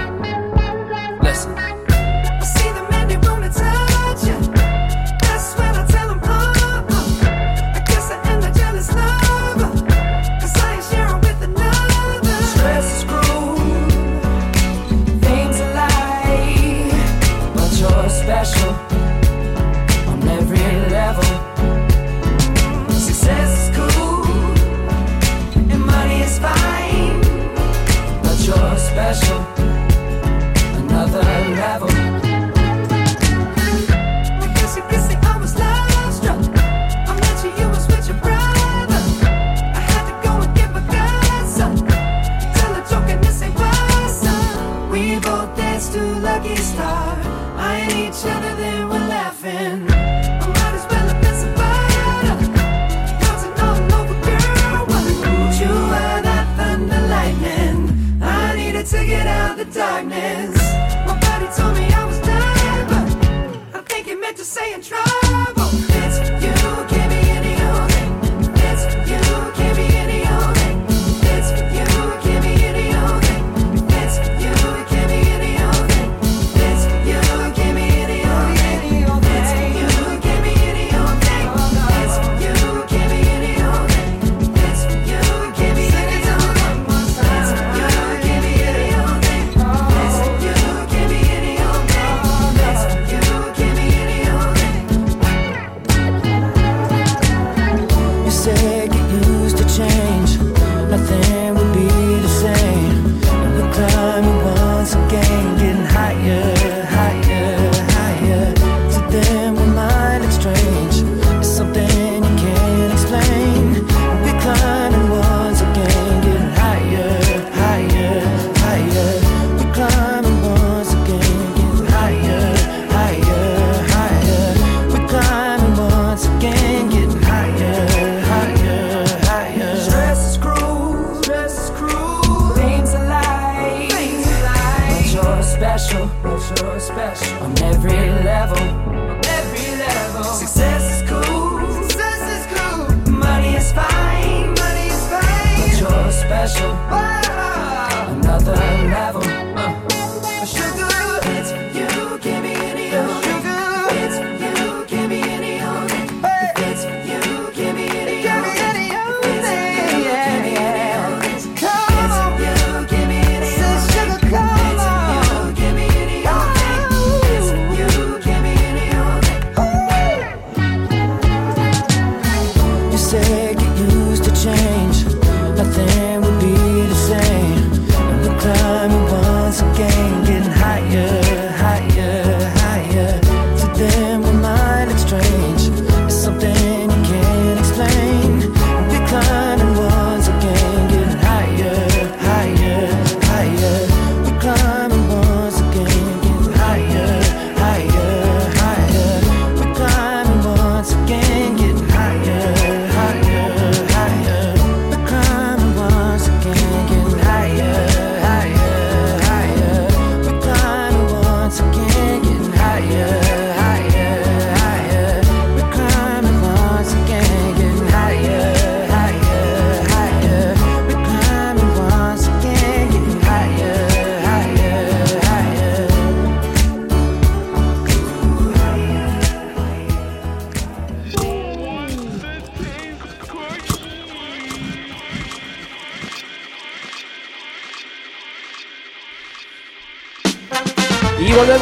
saying 64.51 64.81
try. 64.81 65.20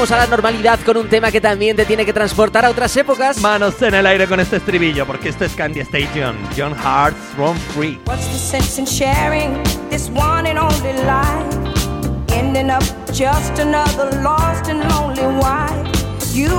Volvemos 0.10 0.12
a 0.12 0.18
la 0.18 0.28
normalidad 0.28 0.80
con 0.86 0.98
un 0.98 1.08
tema 1.08 1.32
que 1.32 1.42
también 1.42 1.76
te 1.76 1.86
tiene 1.86 2.06
que 2.06 2.14
transportar 2.14 2.66
a 2.66 2.70
otras 2.70 2.96
épocas. 2.98 3.38
Manos 3.40 3.82
en 3.82 3.94
el 3.94 4.06
aire 4.06 4.28
con 4.28 4.40
este 4.40 4.58
estribillo, 4.58 5.06
porque 5.06 5.30
esto 5.30 5.46
es 5.46 5.54
Candy 5.54 5.82
Station. 5.82 6.36
John 6.58 6.74
Hart's 6.74 7.18
Run 7.38 7.58
Free. 7.74 8.00
What's 8.06 8.28
the 8.28 8.38
sense 8.38 8.80
in 8.80 8.86
sharing 8.86 9.62
this 9.90 10.10
one 10.10 10.48
and 10.48 10.58
only 10.58 10.94
life? 11.06 12.34
Ending 12.34 12.70
up 12.70 12.84
just 13.12 13.60
another 13.60 14.10
lost 14.22 14.70
and 14.70 14.82
lonely 14.90 15.26
wife. 15.40 15.90
You 16.34 16.50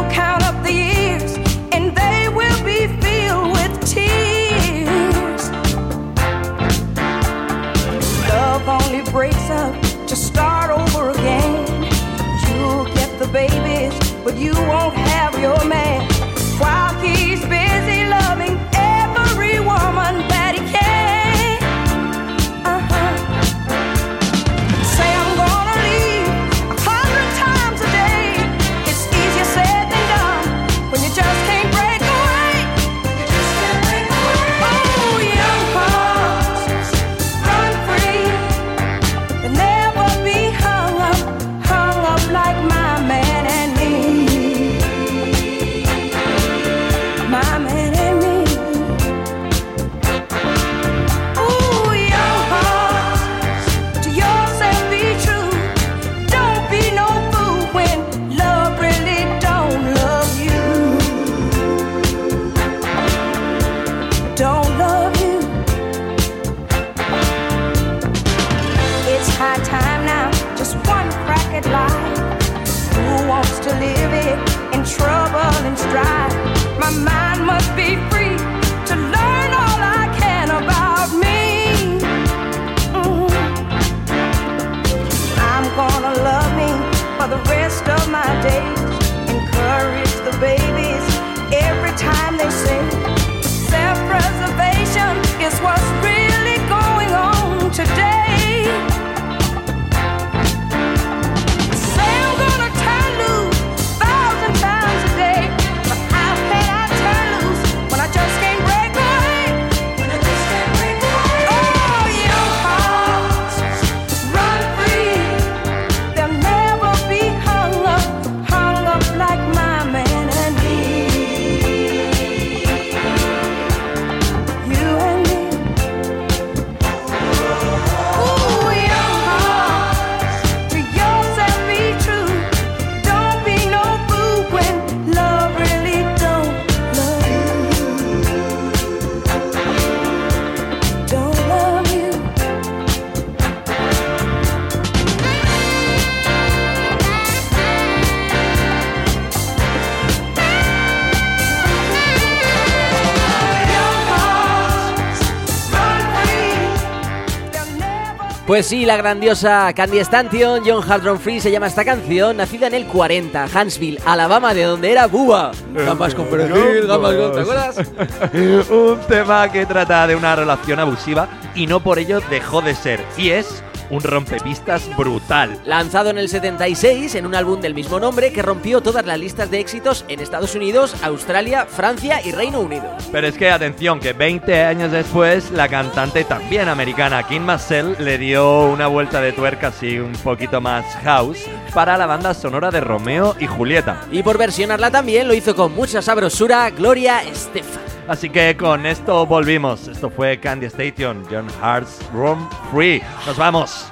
Pues 158.51 158.67
sí, 158.67 158.85
la 158.85 158.97
grandiosa 158.97 159.73
Candy 159.73 160.01
Stanton, 160.01 160.63
John 160.67 160.83
Hardron 160.83 161.21
Free 161.21 161.39
se 161.39 161.53
llama 161.53 161.69
esta 161.69 161.85
canción, 161.85 162.37
nacida 162.37 162.67
en 162.67 162.75
el 162.75 162.85
40, 162.85 163.47
Huntsville, 163.47 164.01
Alabama, 164.05 164.53
de 164.55 164.65
donde 164.65 164.91
era 164.91 165.07
Bubba. 165.07 165.53
Gambas 165.73 166.17
con 166.17 166.27
perejil, 166.27 166.85
gambas 166.89 167.15
con... 167.15 167.33
¿Te 167.33 167.41
acuerdas? 167.43 167.77
Un 168.69 168.99
tema 169.07 169.53
que 169.53 169.65
trata 169.67 170.05
de 170.09 170.17
una 170.17 170.35
relación 170.35 170.81
abusiva 170.81 171.29
y 171.55 171.69
no 171.69 171.79
por 171.79 172.01
ello 172.01 172.21
dejó 172.29 172.61
de 172.61 172.75
ser. 172.75 173.05
Y 173.17 173.31
es 173.31 173.63
un 173.91 174.03
rompepistas 174.03 174.89
brutal. 174.97 175.59
Lanzado 175.65 176.11
en 176.11 176.19
el 176.19 176.29
76 176.29 177.15
en 177.15 177.27
un 177.27 177.35
álbum 177.35 177.61
del 177.61 177.75
mismo 177.75 178.01
nombre 178.01 178.33
que 178.33 178.43
rompió 178.43 178.81
todas 178.81 179.05
las 179.05 179.19
listas 179.19 179.51
de 179.51 179.61
éxitos 179.61 180.05
en 180.09 180.21
Estados 180.21 180.55
Unidos, 180.55 180.95
Australia, 181.03 181.67
Francia 181.67 182.21
y 182.25 182.33
Reino 182.33 182.61
Unido. 182.61 182.97
Pero 183.13 183.27
es 183.27 183.37
que 183.37 183.51
atención, 183.51 184.01
que 184.01 184.13
20 184.13 184.65
años 184.65 184.93
después, 184.93 185.51
la 185.51 185.69
cantante 185.69 186.25
también 186.25 186.69
americana 186.69 187.27
Kim 187.27 187.43
Marcel 187.43 187.97
le 187.99 188.19
dio 188.19 188.67
una 188.67 188.87
vuelta 188.87 189.21
de 189.21 189.33
tuerca 189.33 189.69
así 189.69 189.99
un 189.99 190.13
poquito 190.13 190.61
más 190.61 190.85
house 191.05 191.47
para 191.75 191.97
la 191.97 192.07
banda 192.07 192.35
sonora 192.35 192.71
de 192.71 192.81
Romeo 192.81 193.37
y 193.39 193.47
Julieta. 193.47 194.01
Y 194.11 194.23
por 194.23 194.39
versionarla 194.39 194.91
también 194.91 195.29
lo 195.29 195.35
hizo 195.35 195.55
con 195.55 195.75
mucha 195.75 196.03
sabrosura 196.03 196.71
Gloria 196.71 197.23
Estefan. 197.23 198.00
Así 198.11 198.29
que 198.29 198.57
con 198.57 198.87
esto 198.87 199.25
volvimos. 199.25 199.87
Esto 199.87 200.11
fue 200.11 200.41
Candy 200.41 200.67
Station, 200.67 201.25
John 201.31 201.47
Hart's 201.63 202.01
Room 202.13 202.51
Free. 202.73 203.01
Nos 203.25 203.37
vamos. 203.37 203.87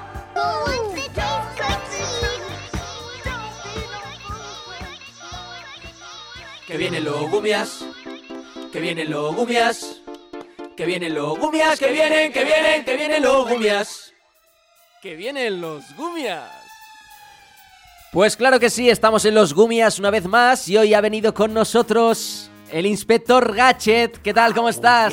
Que 6.66 6.76
vienen 6.76 7.04
los 7.04 7.30
gumias, 7.30 7.84
que 8.72 8.80
vienen 8.80 9.08
los 9.08 9.36
gumias, 9.36 10.02
que 10.76 10.84
vienen 10.84 11.14
los 11.14 11.38
gumias, 11.38 11.78
que 11.78 11.92
vienen, 11.92 12.32
que 12.32 12.42
vienen, 12.42 12.84
que 12.84 12.96
vienen 12.96 13.22
los 13.22 13.48
gumias. 13.48 14.12
Que 15.00 15.14
vienen 15.14 15.60
los 15.60 15.94
gumias. 15.94 16.50
Pues 18.10 18.36
claro 18.36 18.58
que 18.58 18.68
sí, 18.68 18.90
estamos 18.90 19.24
en 19.24 19.36
los 19.36 19.54
gumias 19.54 20.00
una 20.00 20.10
vez 20.10 20.26
más 20.26 20.66
y 20.68 20.76
hoy 20.76 20.92
ha 20.92 21.00
venido 21.00 21.32
con 21.32 21.54
nosotros 21.54 22.50
el 22.70 22.86
inspector 22.86 23.54
Gadget. 23.54 24.18
¿Qué 24.22 24.34
tal? 24.34 24.54
¿Cómo 24.54 24.68
estás? 24.68 25.12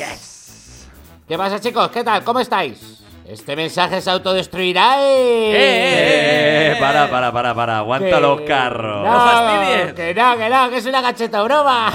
¿Qué 1.26 1.36
pasa, 1.36 1.60
chicos? 1.60 1.90
¿Qué 1.90 2.04
tal? 2.04 2.22
¿Cómo 2.24 2.40
estáis? 2.40 3.02
Este 3.28 3.56
mensaje 3.56 4.00
se 4.00 4.08
autodestruirá. 4.10 4.98
¡Eh! 5.00 6.72
Eh, 6.72 6.76
para, 6.78 7.10
para, 7.10 7.32
para, 7.32 7.54
para. 7.54 7.78
Aguanta 7.78 8.20
los 8.20 8.40
carros. 8.42 9.04
No, 9.04 9.12
fastidies. 9.12 9.92
Que 9.94 10.14
no, 10.14 10.36
que 10.38 10.48
no, 10.48 10.70
que 10.70 10.76
es 10.76 10.86
una 10.86 11.00
gacheta 11.00 11.42
broma. 11.42 11.92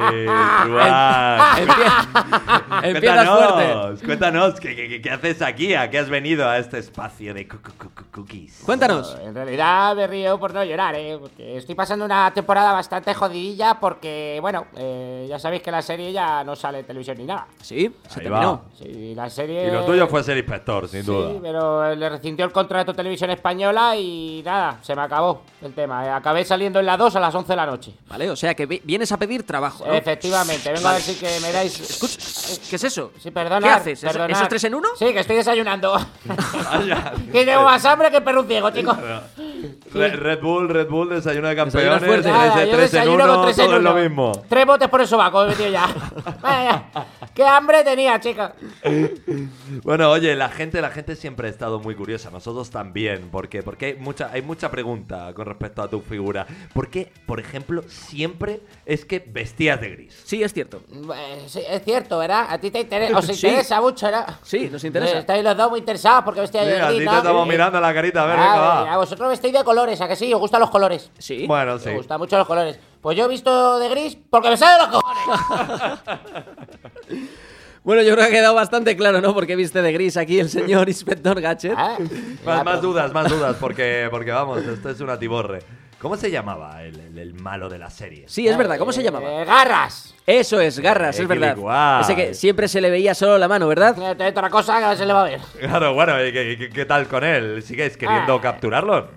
Ay. 0.00 1.66
Empiezas 2.90 3.28
fuerte. 3.28 4.06
Cuéntanos, 4.06 4.60
¿qué, 4.60 4.74
qué- 4.76 5.02
qué 5.02 5.10
haces 5.10 5.42
aquí? 5.42 5.74
¿A 5.74 5.90
qué 5.90 5.98
has 5.98 6.08
venido 6.08 6.48
a 6.48 6.58
este 6.58 6.78
espacio 6.78 7.34
de 7.34 7.48
cookies? 8.12 8.62
Cuéntanos. 8.64 9.16
En 9.22 9.34
realidad 9.34 9.94
me 9.96 10.06
río 10.06 10.38
por 10.38 10.54
no 10.54 10.62
llorar, 10.64 10.94
¿eh? 10.94 11.18
Porque 11.20 11.56
estoy 11.56 11.74
pasando 11.74 12.04
una 12.04 12.30
temporada 12.32 12.72
bastante 12.72 13.12
jodidilla 13.14 13.78
porque, 13.80 14.38
bueno, 14.40 14.66
eh, 14.76 15.26
ya 15.28 15.38
sabéis 15.38 15.62
que 15.62 15.70
la 15.70 15.82
serie 15.82 16.12
ya 16.12 16.44
no 16.44 16.54
sale 16.56 16.80
en 16.80 16.86
televisión 16.86 17.18
ni 17.18 17.24
nada. 17.24 17.46
Sí, 17.60 17.92
se 18.08 18.20
Ahí 18.20 18.24
terminó. 18.26 18.52
va. 18.52 18.76
Sí, 18.78 19.14
la 19.14 19.28
serie... 19.28 19.66
Y 19.68 19.70
lo 19.70 19.84
tuyo 19.84 20.06
fue 20.06 20.19
ser 20.22 20.36
inspector, 20.36 20.88
sin 20.88 21.00
Sí, 21.02 21.06
duda. 21.06 21.30
pero 21.42 21.94
le 21.94 22.08
recintió 22.08 22.44
el 22.44 22.52
contrato 22.52 22.94
televisión 22.94 23.30
española 23.30 23.96
y 23.96 24.42
nada, 24.44 24.78
se 24.82 24.94
me 24.94 25.02
acabó 25.02 25.42
el 25.62 25.72
tema. 25.74 26.04
Eh, 26.06 26.10
Acabé 26.10 26.44
saliendo 26.44 26.80
en 26.80 26.86
la 26.86 26.96
2 26.96 27.16
a 27.16 27.20
las 27.20 27.34
11 27.34 27.52
de 27.52 27.56
la 27.56 27.66
noche. 27.66 27.92
Vale, 28.08 28.30
o 28.30 28.36
sea 28.36 28.54
que 28.54 28.66
vi- 28.66 28.80
vienes 28.84 29.10
a 29.12 29.16
pedir 29.18 29.44
trabajo. 29.44 29.84
¿no? 29.86 29.92
Efectivamente, 29.94 30.72
vengo 30.72 30.88
a 30.88 30.92
ver 30.92 31.02
si 31.02 31.14
que 31.14 31.38
me 31.40 31.52
dais... 31.52 31.78
Escucha, 31.80 32.16
¿qué 32.68 32.76
es 32.76 32.84
eso? 32.84 33.12
Sí, 33.20 33.30
perdona. 33.30 33.66
¿Qué 33.66 33.72
haces? 33.72 33.98
¿Eso- 34.02 34.12
perdonad. 34.12 34.30
¿Esos 34.36 34.48
tres 34.48 34.64
en 34.64 34.74
uno? 34.74 34.88
Sí, 34.96 35.12
que 35.12 35.20
estoy 35.20 35.36
desayunando. 35.36 35.94
Que 37.32 37.44
tengo 37.44 37.64
más 37.64 37.84
hambre 37.84 38.10
que 38.10 38.20
perro 38.20 38.44
ciego, 38.44 38.70
chicos. 38.70 38.96
Re- 39.92 40.16
Red 40.16 40.40
Bull, 40.40 40.68
Red 40.68 40.88
Bull, 40.88 41.08
desayuno 41.10 41.48
de 41.48 41.56
campeones, 41.56 41.98
fuerte. 41.98 42.22
tres, 42.22 42.32
Nada, 42.32 42.64
yo 42.64 42.70
tres 42.76 42.94
en 42.94 43.04
con 43.04 43.14
uno, 43.14 43.42
tres 43.44 43.58
en 43.58 43.64
todo 43.66 43.76
es 43.76 43.82
lo 43.82 43.90
uno. 43.92 44.00
mismo. 44.00 44.32
Tres 44.48 44.66
botes 44.66 44.88
por 44.88 45.00
el 45.00 45.06
sobaco 45.06 45.44
he 45.44 45.48
metido 45.48 45.68
ya. 45.70 45.86
Vaya, 46.40 46.84
qué 47.34 47.44
hambre 47.44 47.82
tenía, 47.84 48.18
chica. 48.20 48.54
Bueno, 49.82 50.09
oye, 50.10 50.34
la 50.36 50.48
gente, 50.48 50.80
la 50.80 50.90
gente 50.90 51.16
siempre 51.16 51.48
ha 51.48 51.50
estado 51.50 51.78
muy 51.80 51.94
curiosa, 51.94 52.30
nosotros 52.30 52.70
también, 52.70 53.30
¿por 53.30 53.48
qué? 53.48 53.62
Porque 53.62 53.86
hay 53.86 53.94
mucha, 53.94 54.30
hay 54.32 54.42
mucha 54.42 54.70
pregunta 54.70 55.32
con 55.34 55.46
respecto 55.46 55.82
a 55.82 55.88
tu 55.88 56.00
figura. 56.00 56.46
¿Por 56.74 56.88
qué, 56.90 57.12
por 57.26 57.40
ejemplo, 57.40 57.82
siempre 57.88 58.60
es 58.86 59.04
que 59.04 59.18
vestías 59.26 59.80
de 59.80 59.90
gris? 59.90 60.20
Sí, 60.24 60.42
es 60.42 60.52
cierto. 60.52 60.82
Eh, 61.14 61.44
sí, 61.46 61.62
es 61.68 61.82
cierto, 61.84 62.18
¿verdad? 62.18 62.46
A 62.50 62.58
ti 62.58 62.70
te 62.70 62.80
interesa, 62.80 63.18
os 63.18 63.26
Sí. 63.26 63.32
interesa 63.46 63.80
mucho, 63.80 64.06
¿verdad? 64.06 64.36
Sí, 64.42 64.68
nos 64.70 64.84
interesa. 64.84 65.16
Eh, 65.16 65.20
Estáis 65.20 65.42
los 65.44 65.56
dos 65.56 65.70
muy 65.70 65.78
interesados 65.80 66.24
porque 66.24 66.40
vestíais 66.40 66.68
Sí, 66.68 66.74
de 66.74 66.80
a 66.80 66.88
ti 66.88 66.94
gris, 66.96 67.06
te 67.08 67.12
¿no? 67.12 67.18
estamos 67.18 67.44
Sí. 67.44 67.50
mirando 67.50 67.80
la 67.80 67.94
carita, 67.94 68.22
a 68.22 68.26
ver, 68.26 68.36
Ah, 68.38 68.42
venga, 68.42 68.80
a 68.80 68.84
va. 68.84 68.96
vosotros 68.98 69.28
vestéis 69.30 69.54
de 69.54 69.64
colores, 69.64 70.00
¿a 70.00 70.08
que 70.08 70.16
sí? 70.16 70.32
¿Os 70.32 70.40
gustan 70.40 70.60
los 70.60 70.70
colores? 70.70 71.10
Sí. 71.18 71.46
Bueno, 71.46 71.78
sí. 71.78 71.88
Me 71.90 71.96
gustan 71.96 72.18
mucho 72.18 72.36
los 72.38 72.46
colores. 72.46 72.78
Pues 73.00 73.16
yo 73.16 73.24
he 73.24 73.28
visto 73.28 73.78
de 73.78 73.88
gris 73.88 74.16
porque 74.28 74.50
me 74.50 74.56
sale 74.58 74.84
los 74.84 74.88
cojones. 75.00 75.98
Bueno, 77.82 78.02
yo 78.02 78.12
creo 78.14 78.26
que 78.26 78.32
ha 78.32 78.36
quedado 78.40 78.54
bastante 78.54 78.94
claro, 78.96 79.20
¿no? 79.20 79.32
Porque 79.32 79.56
viste 79.56 79.80
de 79.80 79.92
gris 79.92 80.16
aquí 80.16 80.38
el 80.38 80.50
señor 80.50 80.88
Inspector 80.88 81.40
Gadget. 81.40 81.74
Ah, 81.76 81.96
Más, 82.64 82.82
dudas, 82.82 83.12
más 83.12 83.28
dudas, 83.30 83.56
porque, 83.58 84.06
porque 84.10 84.30
vamos, 84.30 84.62
esto 84.64 84.90
es 84.90 85.00
una 85.00 85.18
tiborre. 85.18 85.60
¿Cómo 85.98 86.16
se 86.16 86.30
llamaba 86.30 86.82
el, 86.82 86.98
el- 86.98 87.18
el 87.18 87.34
malo 87.34 87.68
de 87.68 87.78
la 87.78 87.90
serie? 87.90 88.24
Sí, 88.26 88.46
es 88.48 88.56
verdad. 88.56 88.78
¿Cómo 88.78 88.90
se 88.92 89.00
Eh, 89.00 89.04
llamaba? 89.04 89.44
garras. 89.44 90.14
Eso 90.26 90.58
es, 90.60 90.78
garras, 90.78 91.18
Eh, 91.18 91.22
es 91.22 91.28
verdad. 91.28 91.56
Guay. 91.56 92.00
Ese 92.02 92.14
que 92.16 92.34
siempre 92.34 92.68
se 92.68 92.80
le 92.80 92.88
veía 92.90 93.14
solo 93.14 93.36
la 93.36 93.48
mano, 93.48 93.66
¿verdad? 93.68 93.94
Eh, 94.18 94.28
Otra 94.28 94.48
cosa 94.48 94.90
que 94.90 94.96
se 94.96 95.04
le 95.04 95.12
va 95.12 95.22
a 95.22 95.24
ver. 95.24 95.40
Claro, 95.58 95.92
bueno, 95.92 96.22
¿y 96.24 96.32
qué, 96.32 96.56
qué- 96.58 96.70
qué 96.70 96.84
tal 96.86 97.06
con 97.06 97.22
él? 97.24 97.62
¿Sigues 97.62 97.96
queriendo 97.98 98.34
Ah. 98.36 98.40
capturarlo? 98.40 99.08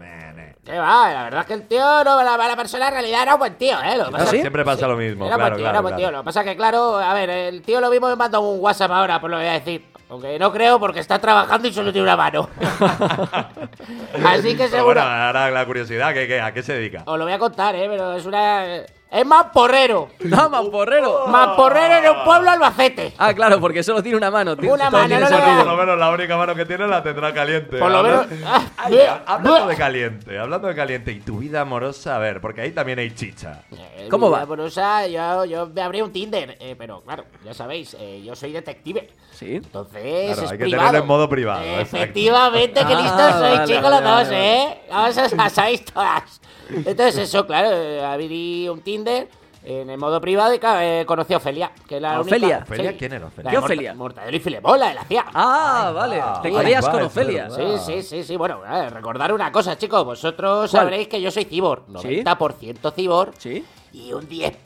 ¿Qué 0.65 0.77
va? 0.77 1.11
La 1.13 1.23
verdad 1.25 1.41
es 1.41 1.47
que 1.47 1.53
el 1.55 1.67
tío, 1.67 2.03
no, 2.05 2.23
la, 2.23 2.37
la 2.37 2.55
persona 2.55 2.87
en 2.87 2.93
realidad 2.93 3.23
era 3.23 3.33
un 3.33 3.39
buen 3.39 3.55
tío, 3.57 3.81
¿eh? 3.81 3.97
Lo 3.97 4.05
que 4.05 4.11
pasa 4.11 4.23
¿Ah, 4.23 4.27
sí? 4.27 4.39
Siempre 4.39 4.63
pasa 4.63 4.87
lo 4.87 4.95
mismo, 4.95 5.25
Era 5.27 5.35
claro, 5.35 5.49
buen 5.49 5.57
tío, 5.57 5.63
claro, 5.63 5.69
era 5.73 5.81
buen 5.81 5.93
claro. 5.95 6.09
tío. 6.09 6.11
Lo 6.11 6.21
que 6.21 6.25
pasa 6.25 6.39
es 6.41 6.45
que, 6.47 6.55
claro, 6.55 6.97
a 6.99 7.13
ver, 7.13 7.29
el 7.29 7.61
tío 7.63 7.81
lo 7.81 7.89
mismo 7.89 8.07
me 8.07 8.15
manda 8.15 8.39
un 8.39 8.59
WhatsApp 8.61 8.91
ahora, 8.91 9.19
pues 9.19 9.29
lo 9.31 9.37
voy 9.37 9.45
a 9.47 9.53
decir. 9.53 9.85
Aunque 10.09 10.37
no 10.39 10.53
creo 10.53 10.79
porque 10.79 10.99
está 10.99 11.19
trabajando 11.19 11.67
y 11.67 11.73
solo 11.73 11.91
tiene 11.91 12.03
una 12.05 12.15
mano. 12.15 12.47
Así 14.25 14.51
que 14.51 14.57
Pero 14.65 14.69
seguro. 14.69 14.85
bueno, 14.85 15.01
ahora 15.01 15.49
la 15.51 15.65
curiosidad, 15.65 16.13
¿qué, 16.13 16.27
qué, 16.27 16.39
¿a 16.39 16.53
qué 16.53 16.61
se 16.63 16.73
dedica? 16.73 17.03
Os 17.05 17.17
lo 17.17 17.23
voy 17.25 17.33
a 17.33 17.39
contar, 17.39 17.75
¿eh? 17.75 17.87
Pero 17.89 18.13
es 18.13 18.25
una. 18.25 18.63
Es 19.13 19.25
más 19.27 19.45
porrero. 19.53 20.09
¡No, 20.21 20.49
mamporrero! 20.49 21.27
Más 21.27 21.49
porrero 21.55 21.97
en 21.97 22.17
un 22.17 22.23
pueblo 22.25 22.49
albacete. 22.49 23.13
Ah, 23.19 23.31
claro, 23.33 23.59
porque 23.59 23.83
solo 23.83 24.01
tiene 24.01 24.17
una 24.17 24.31
mano. 24.31 24.57
tío. 24.57 24.73
Una 24.73 24.89
mano, 24.89 25.19
no. 25.19 25.27
Por 25.29 25.65
lo 25.67 25.77
menos 25.77 25.99
la 25.99 26.09
única 26.09 26.35
mano 26.35 26.55
que 26.55 26.65
tiene 26.65 26.87
la 26.87 27.03
tendrá 27.03 27.31
caliente. 27.31 27.77
Por 27.77 27.91
lo 27.91 27.99
Habla- 27.99 28.25
menos. 28.27 28.43
ah, 28.47 28.61
Ay, 28.77 28.97
hablando 29.27 29.67
de 29.67 29.75
caliente, 29.75 30.39
hablando 30.39 30.67
de 30.67 30.73
caliente 30.75 31.11
y 31.11 31.19
tu 31.19 31.37
vida 31.37 31.61
amorosa, 31.61 32.15
a 32.15 32.19
ver, 32.19 32.41
porque 32.41 32.61
ahí 32.61 32.71
también 32.71 32.97
hay 32.97 33.11
chicha. 33.13 33.61
Eh, 33.71 34.07
¿Cómo 34.09 34.27
mi 34.27 34.31
va? 34.31 34.37
vida 34.39 34.43
amorosa, 34.45 35.05
yo, 35.07 35.45
yo 35.45 35.67
me 35.67 35.81
abrí 35.83 36.01
un 36.01 36.11
Tinder, 36.11 36.57
eh, 36.59 36.75
pero 36.75 37.01
claro, 37.01 37.25
ya 37.45 37.53
sabéis, 37.53 37.95
eh, 37.99 38.23
yo 38.25 38.35
soy 38.35 38.51
detective. 38.51 39.09
Sí. 39.31 39.55
Entonces, 39.57 40.25
Claro, 40.33 40.41
es 40.43 40.51
hay 40.51 40.57
que 40.57 40.63
privado. 40.63 40.87
tenerlo 40.87 40.99
en 41.01 41.07
modo 41.07 41.29
privado, 41.29 41.63
exacto. 41.63 41.97
Efectivamente, 41.97 42.85
que 42.85 42.93
Ah, 42.93 43.01
listos 43.01 43.31
sois, 43.31 43.41
vale, 43.59 43.65
chicos, 43.67 43.83
vale, 43.83 43.95
los 43.95 44.03
dos, 44.03 44.23
vale, 44.29 44.63
¿eh? 44.63 44.81
Vamos 44.89 45.17
a 45.17 45.23
todas. 45.93 46.41
Entonces, 46.69 47.17
eso, 47.17 47.45
claro, 47.45 47.69
eh, 47.71 48.03
abrí 48.03 48.69
un 48.69 48.81
Tinder 48.81 49.02
en 49.65 49.89
el 49.89 49.97
modo 49.97 50.19
privado 50.19 50.53
y 50.53 50.59
claro, 50.59 50.79
eh, 50.81 51.05
conocí 51.05 51.33
a 51.33 51.37
Ofelia, 51.37 51.71
que 51.87 51.99
la 51.99 52.15
¿A 52.15 52.21
única- 52.21 52.63
Ofelia? 52.63 52.97
¿Quién 52.97 53.13
era 53.13 53.27
Ofelia? 53.27 53.51
¿Qué 53.51 53.57
Ofelia? 53.57 53.93
Mortadelo 53.93 54.35
y 54.35 54.39
Filemón, 54.41 54.77
la 54.79 54.89
de 54.89 54.93
la 54.95 55.03
CIA. 55.05 55.25
Ah, 55.33 55.91
vale. 55.95 56.21
Te 56.41 56.51
querías 56.51 56.87
con 56.89 57.01
Ofelia. 57.03 57.49
Sí, 57.49 57.63
sí, 57.85 58.01
sí, 58.03 58.23
sí. 58.23 58.35
Bueno, 58.35 58.59
eh, 58.65 58.89
recordar 58.89 59.31
una 59.31 59.51
cosa, 59.51 59.77
chicos. 59.77 60.03
Vosotros 60.03 60.69
¿Cuál? 60.69 60.81
sabréis 60.83 61.07
que 61.07 61.21
yo 61.21 61.31
soy 61.31 61.45
cibor. 61.45 61.83
Sí. 62.01 62.21
90% 62.23 62.91
cibor. 62.93 63.31
Sí. 63.37 63.63
Y 63.93 64.11
un 64.11 64.27
10% 64.27 64.57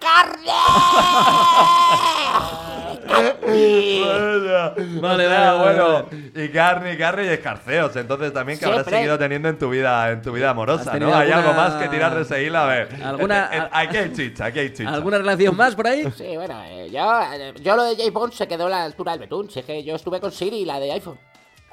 carne. 0.00 0.50
Vale, 3.50 5.00
vale, 5.00 5.26
vale, 5.26 5.58
bueno, 5.58 6.06
y 6.34 6.48
carne, 6.48 6.94
y 6.94 6.98
carne 6.98 7.24
y 7.24 7.28
escarceos. 7.28 7.94
Entonces 7.96 8.32
también 8.32 8.58
que 8.58 8.64
habrás 8.66 8.86
seguido 8.86 9.18
teniendo 9.18 9.48
en 9.48 9.58
tu 9.58 9.68
vida, 9.70 10.10
en 10.10 10.22
tu 10.22 10.32
vida 10.32 10.46
¿Has 10.46 10.50
amorosa, 10.52 10.98
¿no? 10.98 11.14
Hay 11.14 11.30
algo 11.30 11.52
más 11.52 11.74
que 11.74 11.88
tirar 11.88 12.14
de 12.14 12.22
ese 12.22 12.56
a 12.56 12.64
ver. 12.64 12.88
¿Alguna- 13.02 13.50
Eh, 13.52 13.58
eh, 13.58 13.68
aquí 13.72 13.96
hay 13.96 14.12
chicha, 14.12 14.46
aquí 14.46 14.58
hay 14.60 14.72
chicha. 14.72 14.88
¿Alguna 14.90 15.18
relación 15.18 15.56
más 15.56 15.74
por 15.74 15.86
ahí? 15.86 16.04
Sí, 16.16 16.36
bueno, 16.36 16.62
eh, 16.66 16.88
yo, 16.90 17.22
eh, 17.32 17.54
yo 17.60 17.76
lo 17.76 17.84
de 17.84 17.96
James 17.96 18.12
Bond 18.12 18.32
se 18.32 18.48
quedó 18.48 18.66
a 18.66 18.70
la 18.70 18.84
altura 18.84 19.12
del 19.12 19.20
betún. 19.20 19.50
Si 19.50 19.60
es 19.60 19.64
que 19.66 19.82
yo 19.84 19.96
estuve 19.96 20.20
con 20.20 20.32
Siri, 20.32 20.64
la 20.64 20.80
de 20.80 20.92
iPhone. 20.92 21.18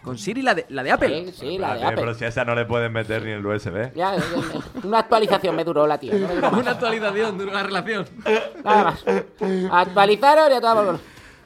Con 0.04 0.18
Siri, 0.18 0.42
la 0.42 0.56
de, 0.56 0.66
la 0.70 0.84
de 0.84 0.92
Apple. 0.92 1.26
Sí, 1.26 1.34
sí, 1.38 1.58
la 1.58 1.70
de 1.70 1.74
Espérate, 1.76 1.96
Pero 1.96 2.10
Apple. 2.12 2.20
si 2.20 2.26
a 2.26 2.28
esa 2.30 2.46
no 2.46 2.56
le 2.56 2.66
pueden 2.66 2.94
meter 2.94 3.24
ni 3.24 3.32
el 3.32 3.46
USB. 3.46 3.94
Ya, 3.96 4.16
una 4.84 5.00
actualización 5.00 5.56
me 5.56 5.64
duró 5.64 5.86
la 5.86 5.98
tía. 5.98 6.14
no 6.14 6.28
duró. 6.28 6.50
Una 6.58 6.72
actualización 6.72 7.38
de 7.38 7.44
una 7.46 7.64
relación. 7.64 8.06
Nada 8.64 8.84
más. 8.84 9.04
Actualizaron 9.72 10.52
y 10.52 10.56
a 10.56 10.62
toda 10.62 11.00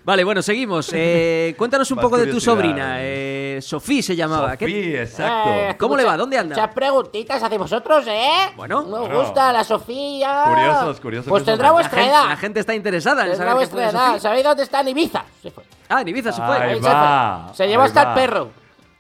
Vale, 0.04 0.24
bueno, 0.24 0.41
seguimos. 0.41 0.89
Eh, 0.93 1.54
cuéntanos 1.58 1.89
un 1.91 1.97
Más 1.97 2.04
poco 2.04 2.18
de 2.18 2.26
tu 2.26 2.39
sobrina. 2.39 2.95
Eh, 2.99 3.60
Sofía 3.62 4.02
se 4.02 4.16
llamaba. 4.16 4.58
¿Qué- 4.58 4.66
Sofía, 4.66 5.02
exacto. 5.04 5.49
Eh, 5.52 5.76
¿Cómo 5.80 5.95
le 5.95 6.04
va? 6.04 6.18
¿Dónde 6.18 6.39
anda? 6.39 6.56
Muchas 6.56 6.74
preguntitas 6.74 7.41
hacia 7.43 7.58
vosotros, 7.60 8.06
¿eh? 8.08 8.30
Bueno. 8.56 8.82
Nos 8.82 8.99
Bueno. 9.02 9.22
gusta 9.22 9.54
la 9.54 9.64
Sofía. 9.64 10.45
Curiosos, 10.47 10.99
curiosos 10.99 11.30
Pues 11.30 11.45
tendrá. 11.45 11.68
La 11.68 11.74
vuestra 11.74 11.99
gente, 11.99 12.16
edad. 12.16 12.30
la 12.30 12.38
gente 12.38 12.60
está 12.62 12.74
interesada 12.74 13.26
en 13.26 13.32
Tendrá 13.32 13.52
saber 13.52 13.68
qué 13.68 13.74
vuestra 13.76 13.89
edad. 13.91 14.20
¿Sabéis 14.20 14.43
dónde 14.43 14.64
está 14.64 14.82
en 14.82 14.88
Ibiza? 14.88 15.24
Se 15.43 15.52
fue. 15.52 15.64
Ah, 15.92 16.02
en 16.02 16.08
Ibiza 16.08 16.32
se 16.32 16.42
fue. 16.42 16.56
Ahí 16.58 16.72
Ahí 16.72 16.82
se 16.82 16.88
va, 16.89 17.44
fue. 17.48 17.56
Se 17.56 17.68
llevó 17.68 17.84
ahí 17.84 17.88
hasta 17.88 18.04
va. 18.06 18.14
el 18.14 18.16
perro. 18.20 18.50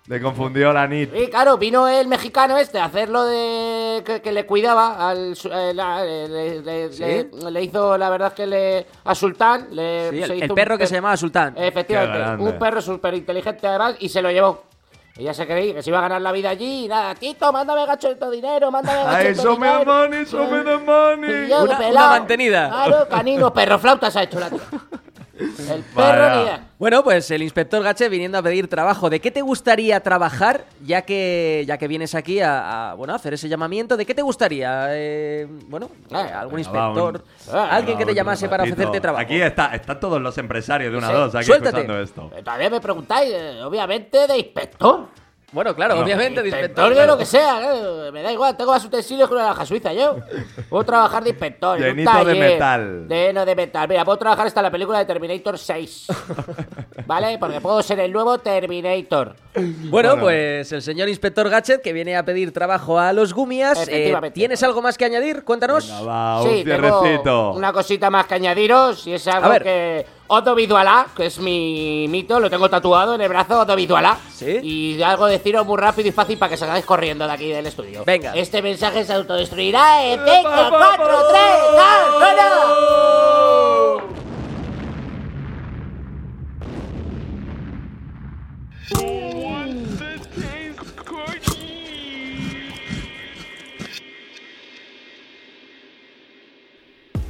Le 0.07 0.19
confundió 0.19 0.73
la 0.73 0.87
NIT. 0.87 1.15
Y 1.15 1.27
claro, 1.29 1.57
vino 1.57 1.87
el 1.87 2.07
mexicano 2.07 2.57
este 2.57 2.79
a 2.79 2.85
hacerlo 2.85 3.23
de. 3.23 4.03
que, 4.05 4.21
que 4.21 4.31
le 4.31 4.45
cuidaba 4.45 5.09
al. 5.09 5.35
su- 5.35 5.47
eh, 5.51 5.73
la- 5.73 6.03
le, 6.03 6.27
le- 6.27 6.61
le- 6.61 6.91
¿Sí? 6.91 7.03
le- 7.31 7.51
le 7.51 7.63
hizo, 7.63 7.97
la 7.97 8.09
verdad 8.09 8.33
que 8.33 8.45
le. 8.47 8.87
a 9.05 9.15
Sultán. 9.15 9.67
Le, 9.71 10.09
Sí, 10.09 10.17
se 10.17 10.23
el, 10.25 10.31
hizo 10.37 10.43
el 10.45 10.51
un 10.51 10.55
perro 10.55 10.73
que 10.75 10.79
per- 10.79 10.87
se 10.89 10.95
llamaba 10.95 11.15
Sultán. 11.15 11.53
Efectivamente, 11.55 12.17
grande. 12.17 12.43
un 12.43 12.59
perro 12.59 12.81
súper 12.81 13.13
inteligente 13.13 13.67
además 13.67 13.95
y 13.99 14.09
se 14.09 14.21
lo 14.21 14.31
llevó. 14.31 14.63
Ella 15.17 15.33
se 15.33 15.45
creía 15.45 15.75
que 15.75 15.83
se 15.83 15.89
iba 15.89 15.99
a 15.99 16.01
ganar 16.03 16.21
la 16.21 16.31
vida 16.31 16.49
allí 16.49 16.85
y 16.85 16.87
nada, 16.87 17.13
Tito, 17.15 17.51
mándame 17.53 17.85
gacho 17.85 18.13
de 18.15 18.31
dinero, 18.31 18.71
mándame 18.71 19.23
de 19.25 19.35
show 19.35 19.57
me 19.57 19.67
the 19.67 19.73
dinero. 19.79 19.93
money, 19.93 20.25
show 20.25 20.47
me 20.49 20.61
the 20.63 20.77
money. 20.77 21.45
Y 21.45 21.49
yo, 21.49 21.63
Una- 21.63 21.77
pelao. 21.77 21.91
una 21.91 22.07
mantenida. 22.07 22.69
Claro, 22.69 23.07
canino, 23.09 23.53
perro 23.53 23.77
flautas 23.77 24.15
ha 24.15 24.23
hecho 24.23 24.39
la 24.39 24.49
tía. 24.49 24.59
El 25.71 25.81
perro 25.83 25.95
Vaya. 25.95 26.61
Bueno, 26.77 27.03
pues 27.03 27.29
el 27.31 27.43
inspector 27.43 27.81
Gache 27.83 28.09
viniendo 28.09 28.37
a 28.37 28.41
pedir 28.41 28.67
trabajo. 28.67 29.09
¿De 29.09 29.19
qué 29.19 29.29
te 29.31 29.41
gustaría 29.41 29.99
trabajar 29.99 30.65
ya 30.83 31.03
que 31.03 31.63
ya 31.67 31.77
que 31.77 31.87
vienes 31.87 32.15
aquí 32.15 32.39
a, 32.39 32.91
a, 32.91 32.93
bueno 32.95 33.13
a 33.13 33.17
hacer 33.17 33.33
ese 33.35 33.47
llamamiento? 33.49 33.97
¿De 33.97 34.05
qué 34.05 34.15
te 34.15 34.21
gustaría? 34.23 34.87
Eh, 34.89 35.47
bueno, 35.67 35.89
eh, 36.09 36.15
algún 36.15 36.59
inspector, 36.59 37.23
un- 37.51 37.55
alguien 37.55 37.97
que 37.97 38.05
te 38.05 38.15
llamase 38.15 38.49
para 38.49 38.63
ofrecerte 38.63 38.99
trabajo. 38.99 39.21
Aquí 39.23 39.39
está, 39.41 39.75
están 39.75 39.99
todos 39.99 40.19
los 40.21 40.37
empresarios 40.37 40.91
de 40.91 40.97
una 40.97 41.07
Sí. 41.07 41.13
a 41.13 41.17
dos 41.17 41.35
aquí 41.35 41.45
Suéltate. 41.45 41.77
escuchando 41.81 42.01
esto. 42.01 42.31
Eh, 42.35 42.41
Todavía 42.43 42.69
me 42.69 42.81
preguntáis, 42.81 43.31
eh, 43.31 43.61
obviamente, 43.63 44.25
de 44.27 44.37
inspector. 44.39 45.07
Bueno, 45.51 45.75
claro, 45.75 45.95
No. 45.95 46.01
obviamente 46.03 46.41
de 46.41 46.47
Inspector 46.49 46.95
de 46.95 47.05
lo 47.05 47.17
que 47.17 47.25
sea, 47.25 47.59
claro, 47.59 48.11
me 48.13 48.21
da 48.21 48.31
igual, 48.31 48.55
tengo 48.55 48.71
más 48.71 48.85
utensilios 48.85 49.27
que 49.27 49.35
una 49.35 49.43
navaja 49.43 49.65
suiza 49.65 49.91
yo. 49.93 50.15
Puedo 50.69 50.83
trabajar 50.85 51.23
de 51.23 51.31
inspector. 51.31 51.77
en 51.77 51.89
un 51.91 51.95
Llenito 51.97 52.25
de 52.25 52.35
metal. 52.35 53.07
De, 53.07 53.33
no 53.33 53.45
de 53.45 53.55
metal. 53.55 53.87
Mira, 53.89 54.05
puedo 54.05 54.17
trabajar 54.17 54.47
hasta 54.47 54.61
la 54.61 54.71
película 54.71 54.99
de 54.99 55.05
Terminator 55.05 55.57
6. 55.57 56.07
¿Vale? 57.05 57.37
Porque 57.37 57.59
puedo 57.59 57.81
ser 57.83 57.99
el 57.99 58.11
nuevo 58.13 58.37
Terminator. 58.37 59.35
Bueno, 59.89 60.17
pues 60.19 60.71
el 60.71 60.81
señor 60.81 61.09
inspector 61.09 61.49
Gadget 61.49 61.81
que 61.81 61.91
viene 61.91 62.15
a 62.15 62.23
pedir 62.23 62.53
trabajo 62.53 62.97
a 62.97 63.11
los 63.11 63.33
Gumias. 63.33 63.79
eh, 63.79 63.83
Efectivamente. 63.91 64.33
¿Tienes 64.35 64.63
algo 64.63 64.81
más 64.81 64.97
que 64.97 65.05
añadir? 65.05 65.43
Cuéntanos. 65.43 65.87
Venga, 65.87 66.01
va, 66.01 66.41
un 66.43 66.49
Sí, 66.49 66.63
tengo 66.63 67.51
una 67.53 67.73
cosita 67.73 68.09
más 68.09 68.25
que 68.25 68.35
añadiros 68.35 69.05
y 69.07 69.13
es 69.13 69.27
algo 69.27 69.47
A 69.47 69.49
ver. 69.49 69.63
que 69.63 70.05
Otto 70.33 70.55
Vidualá, 70.55 71.07
que 71.13 71.25
es 71.25 71.39
mi 71.39 72.05
mito, 72.07 72.39
lo 72.39 72.49
tengo 72.49 72.69
tatuado 72.69 73.15
en 73.15 73.19
el 73.19 73.27
brazo, 73.27 73.59
Otto 73.59 73.75
Vidualá. 73.75 74.17
Sí. 74.33 74.59
Y 74.63 75.01
algo 75.01 75.25
deciros 75.25 75.65
muy 75.65 75.77
rápido 75.77 76.07
y 76.07 76.13
fácil 76.13 76.37
para 76.37 76.51
que 76.51 76.55
salgáis 76.55 76.85
corriendo 76.85 77.27
de 77.27 77.33
aquí 77.33 77.49
del 77.49 77.65
estudio. 77.65 78.05
Venga. 78.05 78.31
Este 78.33 78.61
mensaje 78.61 79.03
se 79.03 79.11
autodestruirá 79.11 80.05
en 80.05 80.21
5, 80.23 80.49
4, 80.69 81.05
3, 81.31 81.43
2, 88.95 89.01
1. 89.01 89.20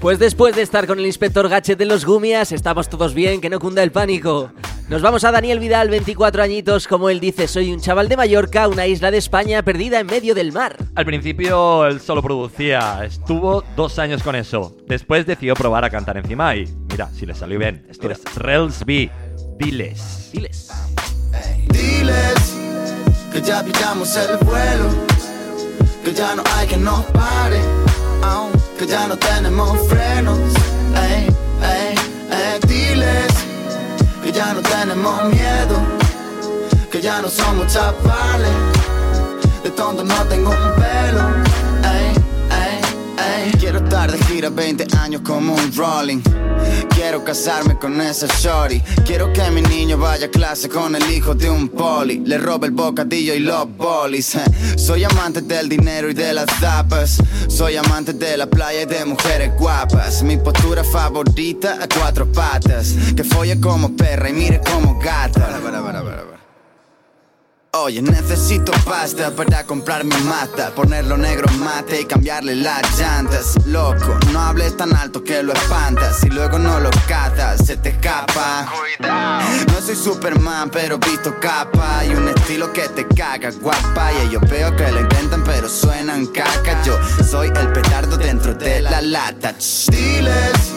Pues 0.02 0.18
después 0.18 0.56
de 0.56 0.64
estar 0.64 0.88
con 0.88 0.98
el 0.98 1.06
inspector 1.06 1.48
Gadget 1.48 1.78
de 1.78 1.86
los 1.86 2.06
Gumias, 2.06 2.52
estamos 2.52 2.90
todos 2.90 3.14
bien, 3.14 3.40
que 3.40 3.52
no 3.52 3.60
cunda 3.60 3.84
el 3.84 3.92
pánico. 3.92 4.52
Nos 4.90 5.04
vamos 5.04 5.24
a 5.24 5.32
Daniel 5.32 5.60
Vidal, 5.60 5.92
24 5.92 6.42
añitos, 6.42 6.88
como 6.88 7.12
él 7.12 7.20
dice, 7.20 7.48
soy 7.48 7.72
un 7.72 7.80
chaval 7.80 8.10
de 8.10 8.18
Mallorca, 8.18 8.68
una 8.68 8.88
isla 8.88 9.12
de 9.12 9.20
España 9.20 9.62
perdida 9.62 10.00
en 10.00 10.08
medio 10.08 10.34
del 10.34 10.54
mar. 10.54 10.76
Al 10.96 11.06
principio 11.06 11.86
él 11.86 12.02
solo 12.02 12.24
producía, 12.24 13.06
estuvo 13.06 13.64
dos 13.76 14.00
años 14.00 14.24
con 14.24 14.36
eso. 14.36 14.76
Después 14.88 15.28
decidió 15.28 15.54
probar 15.54 15.86
a 15.86 15.92
cantar 15.92 16.18
encima 16.18 16.56
y 16.56 16.66
mira, 16.90 17.08
si 17.14 17.28
le 17.28 17.36
salió 17.36 17.60
bien. 17.60 17.86
Esto 17.88 18.10
es 18.10 18.24
Rels 18.36 18.84
B. 18.84 19.12
Diles. 19.60 20.32
Diles. 20.34 20.72
Diles 21.70 22.58
que 23.32 23.40
ya 23.42 23.64
pillamos 23.64 24.16
el 24.18 24.38
vuelo. 24.38 24.90
que 26.04 26.12
ya 26.12 26.36
no 26.36 26.44
hay 26.56 26.68
que 26.68 26.78
nos 26.78 27.06
pare, 27.06 27.60
au, 28.24 28.50
que 28.82 28.88
ya 28.88 29.08
no 29.08 29.16
tenemos 29.16 29.78
frenos. 29.88 30.40
Ey, 30.96 31.28
ey, 31.62 31.96
ey, 32.32 32.60
diles 32.68 33.32
que 34.24 34.32
ya 34.32 34.56
no 34.56 34.62
tenemos 34.62 35.24
miedo, 35.26 35.76
que 36.92 37.00
ya 37.00 37.22
no 37.22 37.30
somos 37.30 37.72
chavales, 37.72 38.52
de 39.64 39.70
tonto 39.70 40.04
no 40.04 40.26
tengo 40.26 40.50
un 40.50 40.82
pelo. 40.82 41.51
Quiero 43.60 43.80
estar 43.80 44.12
de 44.12 44.18
gira 44.26 44.50
20 44.50 44.86
años 44.98 45.22
como 45.26 45.56
un 45.56 45.76
rolling. 45.76 46.22
Quiero 46.94 47.24
casarme 47.24 47.78
con 47.80 48.00
esa 48.00 48.28
shorty. 48.28 48.82
Quiero 49.06 49.34
que 49.34 49.50
mi 49.50 49.62
niño 49.62 49.98
vaya 49.98 50.28
a 50.28 50.30
clase 50.30 50.70
con 50.70 50.96
el 50.96 51.12
hijo 51.12 51.34
de 51.34 51.50
un 51.50 51.70
poli. 51.70 52.20
Le 52.20 52.38
robe 52.38 52.68
el 52.68 52.74
bocadillo 52.74 53.34
y 53.34 53.40
los 53.40 53.66
bolis. 53.76 54.38
Soy 54.78 55.04
amante 55.04 55.42
del 55.42 55.70
dinero 55.70 56.10
y 56.10 56.14
de 56.14 56.34
las 56.34 56.46
zapas. 56.60 57.18
Soy 57.48 57.78
amante 57.78 58.14
de 58.14 58.38
la 58.38 58.46
playa 58.46 58.84
y 58.84 58.86
de 58.86 59.06
mujeres 59.06 59.52
guapas. 59.58 60.22
Mi 60.22 60.38
postura 60.38 60.84
favorita 60.84 61.80
a 61.82 61.88
cuatro 61.88 62.32
patas. 62.32 62.94
Que 63.16 63.24
folle 63.24 63.60
como 63.60 63.96
perra 63.96 64.30
y 64.30 64.34
mire 64.34 64.62
como 64.62 65.00
gata. 65.00 65.60
Oye, 67.74 68.02
necesito 68.02 68.74
pasta 68.84 69.32
para 69.32 69.64
comprar 69.64 70.04
mi 70.04 70.14
mata 70.26 70.72
Ponerlo 70.76 71.16
negro 71.16 71.50
mate 71.60 72.02
y 72.02 72.06
cambiarle 72.06 72.54
las 72.54 73.00
llantas. 73.00 73.56
Loco, 73.66 74.20
no 74.34 74.42
hables 74.42 74.76
tan 74.76 74.94
alto 74.94 75.24
que 75.24 75.42
lo 75.42 75.54
espantas 75.54 76.22
Y 76.26 76.30
luego 76.32 76.60
no 76.60 76.82
lo 76.82 76.90
catas, 77.08 77.66
se 77.66 77.78
te 77.78 77.92
escapa. 77.92 78.70
No 79.00 79.82
soy 79.82 79.96
Superman, 79.96 80.70
pero 80.70 80.98
visto 80.98 81.34
capa 81.40 82.04
Y 82.04 82.14
un 82.14 82.28
estilo 82.28 82.74
que 82.74 82.90
te 82.90 83.08
caga, 83.08 83.52
guapa. 83.52 84.12
Y 84.12 84.28
ellos 84.28 84.42
veo 84.50 84.76
que 84.76 84.92
lo 84.92 85.00
intentan, 85.00 85.42
pero 85.46 85.70
suenan 85.70 86.26
caca. 86.26 86.84
Yo 86.84 87.00
soy 87.24 87.54
el 87.56 87.72
petardo 87.72 88.18
dentro 88.18 88.54
de 88.54 88.82
la 88.82 89.02
lata. 89.02 89.56
Diles 89.88 90.74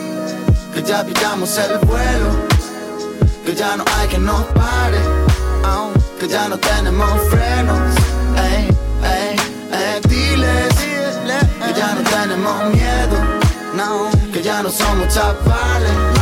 que 0.72 0.82
ya 0.84 1.05
pillamos 1.05 1.59
el 1.59 1.76
vuelo 1.78 2.30
Que 3.45 3.53
ya 3.53 3.76
no 3.76 3.84
hay 3.97 4.07
que 4.07 4.18
nos 4.18 4.45
pare. 4.45 4.99
Au, 5.64 5.90
que 6.24 6.30
ya 6.30 6.48
no 6.48 6.58
tenemos 6.58 7.20
frenos. 7.28 7.94
Ey, 8.36 8.68
ey, 9.02 9.36
ey, 9.72 10.00
diles 10.08 10.74
que 10.74 11.74
ya 11.78 11.94
no 11.94 12.02
tenemos 12.02 12.74
miedo. 12.74 13.16
No, 13.74 14.08
que 14.32 14.42
ya 14.42 14.62
no 14.62 14.70
somos 14.70 15.12
chavales. 15.12 16.13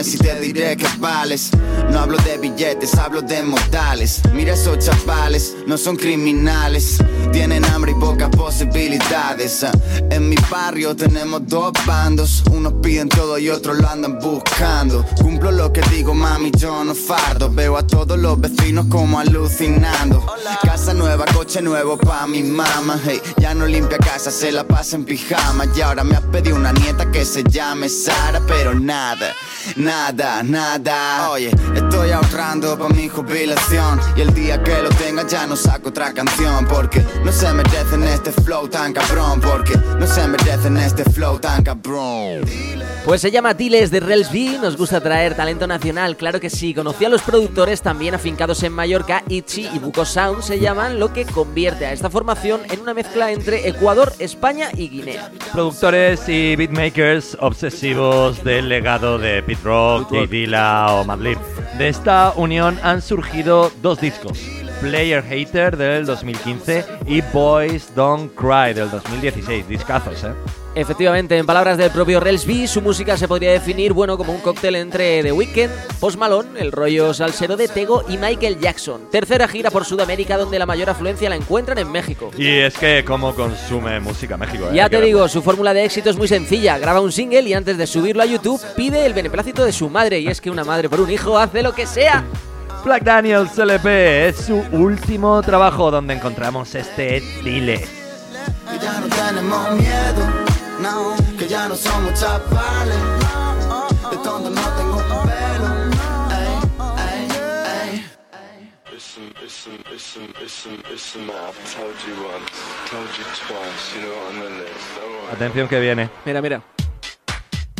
Tienes 0.00 0.14
y 0.14 0.18
te 0.18 0.40
diré 0.40 0.76
que 0.76 0.86
vales. 0.98 1.50
No 1.90 2.00
hablo 2.00 2.16
de 2.18 2.38
billetes, 2.38 2.94
hablo 2.94 3.22
de 3.22 3.42
modales. 3.42 4.20
Mira 4.32 4.54
esos 4.54 4.78
chavales, 4.78 5.56
no 5.66 5.76
son 5.76 5.96
criminales. 5.96 6.98
Tienen 7.32 7.64
hambre 7.64 7.92
y 7.92 7.94
pocas 7.94 8.30
posibilidades. 8.30 9.64
Ah, 9.64 9.72
En 10.10 10.28
mi 10.28 10.36
barrio 10.50 10.94
tenemos 10.94 11.46
dos 11.46 11.72
bandos. 11.86 12.42
Unos 12.50 12.74
piden 12.82 13.08
todo 13.08 13.38
y 13.38 13.50
otros 13.50 13.78
lo 13.78 13.88
andan 13.88 14.18
buscando. 14.18 15.04
Cumplo 15.20 15.50
lo 15.50 15.72
que 15.72 15.82
digo, 15.90 16.14
mami, 16.14 16.50
yo 16.56 16.84
no 16.84 16.94
fardo. 16.94 17.50
Veo 17.50 17.76
a 17.76 17.86
todos 17.86 18.18
los 18.18 18.40
vecinos 18.40 18.86
como 18.88 19.18
alucinando. 19.18 20.24
Casa 20.62 20.94
nueva, 20.94 21.24
coche 21.34 21.60
nuevo 21.62 21.96
pa' 21.98 22.26
mi 22.26 22.42
mamá. 22.42 22.98
Hey, 23.04 23.20
ya 23.38 23.54
no 23.54 23.66
limpia 23.66 23.98
casa, 23.98 24.30
se 24.30 24.52
la 24.52 24.64
pasa 24.64 24.96
en 24.96 25.04
pijama. 25.04 25.64
Y 25.76 25.80
ahora 25.80 26.04
me 26.04 26.16
ha 26.16 26.20
pedido 26.20 26.56
una 26.56 26.72
nieta 26.72 27.10
que 27.10 27.24
se 27.24 27.42
llame 27.44 27.88
Sara, 27.88 28.40
pero 28.46 28.74
nada, 28.74 29.34
nada, 29.76 30.42
nada. 30.42 31.30
Oye, 31.30 31.50
estoy 31.74 32.10
ahorrando 32.10 32.78
pa' 32.78 32.88
mi 32.88 33.08
jubilación. 33.08 34.00
Y 34.16 34.22
el 34.22 34.34
día 34.34 34.62
que 34.62 34.82
lo 34.82 34.88
tenga 34.90 35.26
ya 35.26 35.46
no 35.46 35.56
saco 35.56 35.90
otra 35.90 36.12
canción. 36.12 36.66
Porque 36.66 37.04
no 37.24 37.32
se 37.32 37.52
merecen 37.52 38.04
este 38.04 38.32
flow 38.32 38.68
tan 38.68 38.92
cabrón. 38.92 39.40
Porque 39.40 39.76
no 39.98 40.06
se 40.06 40.26
merecen 40.28 40.76
este 40.76 41.04
flow 41.04 41.38
tan 41.38 41.62
cabrón. 41.62 42.42
Pues 43.04 43.22
se 43.22 43.30
llama 43.30 43.56
Tiles 43.56 43.90
de 43.90 43.98
Rels 43.98 44.30
B, 44.30 44.58
nos 44.60 44.76
gusta 44.76 45.00
traer 45.00 45.34
talento 45.34 45.66
nacional, 45.66 46.16
claro 46.18 46.38
que 46.38 46.50
sí. 46.50 46.74
Conocí 46.74 47.06
a 47.06 47.08
los 47.08 47.22
productores 47.22 47.80
también 47.80 48.14
afincados 48.14 48.62
en 48.62 48.74
Mallorca, 48.74 49.24
Itchy 49.26 49.68
y 49.74 49.78
Buco 49.78 50.04
Sound 50.04 50.42
se 50.42 50.60
llaman, 50.60 51.00
lo 51.00 51.12
que 51.12 51.24
convierte 51.24 51.86
a 51.86 51.92
esta 51.92 52.10
formación 52.10 52.60
en 52.70 52.80
una 52.80 52.92
mezcla 52.92 53.32
entre 53.32 53.66
Ecuador, 53.68 54.12
España 54.18 54.68
y 54.76 54.90
Guinea. 54.90 55.32
Productores 55.52 56.28
y 56.28 56.54
beatmakers 56.56 57.38
obsesivos 57.40 58.44
del 58.44 58.68
legado 58.68 59.18
de 59.18 59.42
Pete 59.42 59.59
Rock, 59.62 60.10
Jay 60.10 60.26
Dilla 60.26 60.92
o 60.94 61.04
Madlib. 61.04 61.38
De 61.78 61.88
esta 61.88 62.32
unión 62.36 62.78
han 62.82 63.02
surgido 63.02 63.70
dos 63.82 64.00
discos. 64.00 64.38
Player 64.80 65.22
Hater 65.22 65.76
del 65.76 66.06
2015 66.06 66.84
y 67.06 67.20
Boys 67.32 67.94
Don't 67.94 68.34
Cry 68.34 68.72
del 68.74 68.90
2016. 68.90 69.68
Discazos, 69.68 70.24
¿eh? 70.24 70.32
Efectivamente, 70.74 71.36
en 71.36 71.46
palabras 71.46 71.76
del 71.78 71.90
propio 71.90 72.20
Rels 72.20 72.46
B, 72.46 72.68
su 72.68 72.80
música 72.80 73.16
se 73.16 73.26
podría 73.26 73.50
definir, 73.50 73.92
bueno, 73.92 74.16
como 74.16 74.32
un 74.32 74.40
cóctel 74.40 74.76
entre 74.76 75.20
The 75.22 75.32
Weeknd, 75.32 75.70
Post 75.98 76.16
Malone, 76.16 76.60
el 76.60 76.70
rollo 76.70 77.12
salsero 77.12 77.56
de 77.56 77.66
Tego 77.66 78.04
y 78.08 78.16
Michael 78.16 78.60
Jackson. 78.60 79.10
Tercera 79.10 79.48
gira 79.48 79.72
por 79.72 79.84
Sudamérica 79.84 80.36
donde 80.36 80.60
la 80.60 80.66
mayor 80.66 80.88
afluencia 80.88 81.28
la 81.28 81.34
encuentran 81.34 81.78
en 81.78 81.90
México. 81.90 82.30
Y 82.38 82.48
es 82.48 82.78
que 82.78 83.04
cómo 83.04 83.34
consume 83.34 83.98
música 83.98 84.36
México. 84.36 84.66
¿eh? 84.70 84.76
Ya 84.76 84.88
te 84.88 85.00
digo, 85.00 85.26
su 85.28 85.42
fórmula 85.42 85.74
de 85.74 85.84
éxito 85.84 86.08
es 86.08 86.16
muy 86.16 86.28
sencilla. 86.28 86.78
Graba 86.78 87.00
un 87.00 87.10
single 87.10 87.42
y 87.42 87.52
antes 87.52 87.76
de 87.76 87.86
subirlo 87.88 88.22
a 88.22 88.26
YouTube 88.26 88.60
pide 88.76 89.04
el 89.04 89.12
beneplácito 89.12 89.64
de 89.64 89.72
su 89.72 89.90
madre. 89.90 90.20
Y 90.20 90.28
es 90.28 90.40
que 90.40 90.50
una 90.50 90.62
madre 90.62 90.88
por 90.88 91.00
un 91.00 91.10
hijo 91.10 91.36
hace 91.36 91.62
lo 91.64 91.74
que 91.74 91.86
sea. 91.86 92.24
Black 92.84 93.02
Daniels 93.02 93.58
LP 93.58 94.28
es 94.28 94.36
su 94.36 94.62
último 94.72 95.42
trabajo 95.42 95.90
donde 95.90 96.14
encontramos 96.14 96.74
este 96.76 97.22
Dile. 97.42 97.84
Ya 98.80 99.00
no 99.00 99.08
tenemos 99.08 99.72
miedo. 99.72 100.49
No, 100.80 101.14
que 101.38 101.46
ya 101.46 101.68
no 101.68 101.74
somos 101.74 102.18
chavales. 102.18 102.96
De 104.10 104.16
tonto 104.16 104.48
no 104.48 104.62
tengo 104.78 104.96
un 104.96 105.28
pelo. 105.28 105.68
Ey, 106.32 106.52
ey, 107.06 107.28
ey. 108.32 108.72
Listen, 108.90 109.30
listen, 109.42 109.78
listen, 109.92 110.34
listen, 110.40 110.82
listen, 110.90 111.22
I've 111.28 111.58
told 111.74 111.94
you 112.06 112.14
once, 112.24 112.50
told 112.90 113.08
you 113.18 113.24
twice, 113.46 113.94
you 113.94 114.00
know 114.02 114.48
list. 114.58 114.98
Alright. 115.02 115.34
Atención 115.34 115.68
que 115.68 115.80
viene. 115.80 116.08
Mira, 116.24 116.40
mira. 116.40 116.62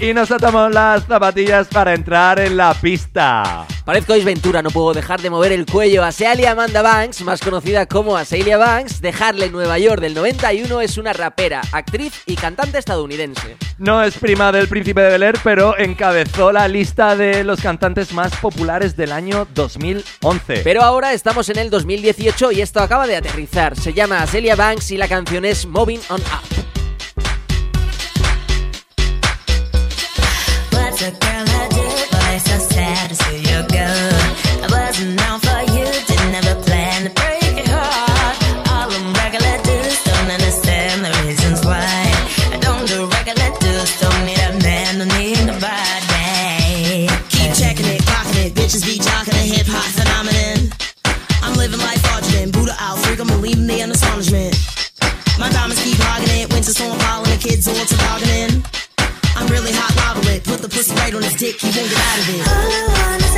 Y 0.00 0.14
nos 0.14 0.30
atamos 0.30 0.72
las 0.72 1.04
zapatillas 1.04 1.68
para 1.68 1.92
entrar 1.92 2.40
en 2.40 2.56
la 2.56 2.72
pista. 2.72 3.66
Parezco 3.84 4.14
Ventura, 4.24 4.62
no 4.62 4.70
puedo 4.70 4.94
dejar 4.94 5.20
de 5.20 5.28
mover 5.28 5.52
el 5.52 5.66
cuello. 5.66 6.02
Asealia 6.02 6.52
Amanda 6.52 6.80
Banks, 6.80 7.20
más 7.20 7.42
conocida 7.42 7.84
como 7.84 8.16
Asealia 8.16 8.56
Banks, 8.56 9.02
de 9.02 9.10
Harlem, 9.10 9.52
Nueva 9.52 9.78
York 9.78 10.00
del 10.00 10.14
91, 10.14 10.80
es 10.80 10.96
una 10.96 11.12
rapera, 11.12 11.60
actriz 11.72 12.14
y 12.24 12.36
cantante 12.36 12.78
estadounidense. 12.78 13.58
No 13.76 14.02
es 14.02 14.16
prima 14.16 14.52
del 14.52 14.68
príncipe 14.68 15.02
de 15.02 15.10
Bel 15.10 15.22
Air, 15.22 15.38
pero 15.44 15.78
encabezó 15.78 16.50
la 16.50 16.66
lista 16.66 17.14
de 17.14 17.44
los 17.44 17.60
cantantes 17.60 18.14
más 18.14 18.34
populares 18.36 18.96
del 18.96 19.12
año 19.12 19.46
2011. 19.54 20.62
Pero 20.64 20.82
ahora 20.82 21.12
estamos 21.12 21.50
en 21.50 21.58
el 21.58 21.68
2018 21.68 22.52
y 22.52 22.62
esto 22.62 22.80
acaba 22.80 23.06
de 23.06 23.16
aterrizar. 23.16 23.76
Se 23.76 23.92
llama 23.92 24.22
Asealia 24.22 24.56
Banks 24.56 24.92
y 24.92 24.96
la 24.96 25.08
canción 25.08 25.44
es 25.44 25.66
Moving 25.66 26.00
On 26.08 26.20
Up. 26.20 26.59
Pussy 60.80 60.94
right 60.94 61.14
on 61.14 61.22
his 61.22 61.34
dick, 61.34 61.60
he 61.60 61.66
won't 61.66 61.90
get 61.90 61.98
out 61.98 62.18
of 62.18 63.24
it. 63.24 63.29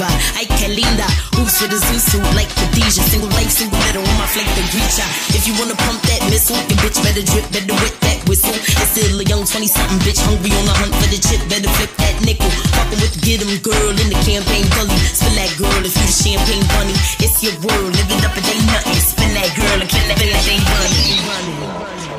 Diva, 0.00 0.08
Ike 0.40 0.68
Linda. 0.72 1.08
Hoops 1.36 1.60
with 1.60 1.76
a 1.76 1.78
zoo 1.78 2.20
like 2.34 2.48
Khadijah. 2.56 3.04
Single 3.12 3.28
life, 3.36 3.50
single 3.50 3.78
letter 3.84 4.00
on 4.00 4.16
my 4.16 4.26
flank 4.26 4.48
greet 4.72 4.92
ya. 4.96 5.04
If 5.36 5.46
you 5.46 5.54
wanna 5.60 5.76
pump 5.76 6.00
that 6.08 6.22
missile, 6.30 6.56
your 6.56 6.78
bitch 6.80 6.98
better 7.04 7.22
drip, 7.22 7.44
better 7.52 7.74
whip 7.74 7.96
that 8.00 8.18
whistle. 8.28 8.54
It's 8.54 8.90
still 8.96 9.20
a 9.20 9.24
young 9.24 9.44
20 9.44 9.68
something 9.68 10.00
bitch 10.00 10.20
hungry 10.24 10.50
on 10.56 10.64
the 10.64 10.74
hunt 10.74 10.94
for 10.96 11.08
the 11.08 11.18
chip. 11.20 11.40
Better 11.48 11.68
flip 11.76 11.92
that 12.00 12.16
nickel. 12.24 12.50
Fucking 12.76 13.00
with 13.00 13.12
the 13.14 13.20
get 13.20 13.40
'em 13.44 13.52
girl 13.60 13.94
in 14.00 14.08
the 14.08 14.18
campaign 14.24 14.64
gully. 14.74 14.96
Spin 15.12 15.34
that 15.36 15.52
girl 15.60 15.82
if 15.84 15.92
you 15.96 16.06
the 16.08 16.16
champagne 16.22 16.64
bunny. 16.72 16.94
It's 17.20 17.42
your 17.42 17.54
world, 17.60 17.92
live 17.92 18.10
it 18.10 18.24
up, 18.24 18.36
it 18.36 18.46
ain't 18.48 18.66
nothing. 18.72 19.00
Spin 19.00 19.30
that 19.34 19.50
girl 19.56 19.78
and 19.80 19.88
kill 19.88 20.06
that, 20.08 20.18
feel 20.18 20.32
that 20.32 20.48
ain't 20.48 20.64
running. 20.64 22.09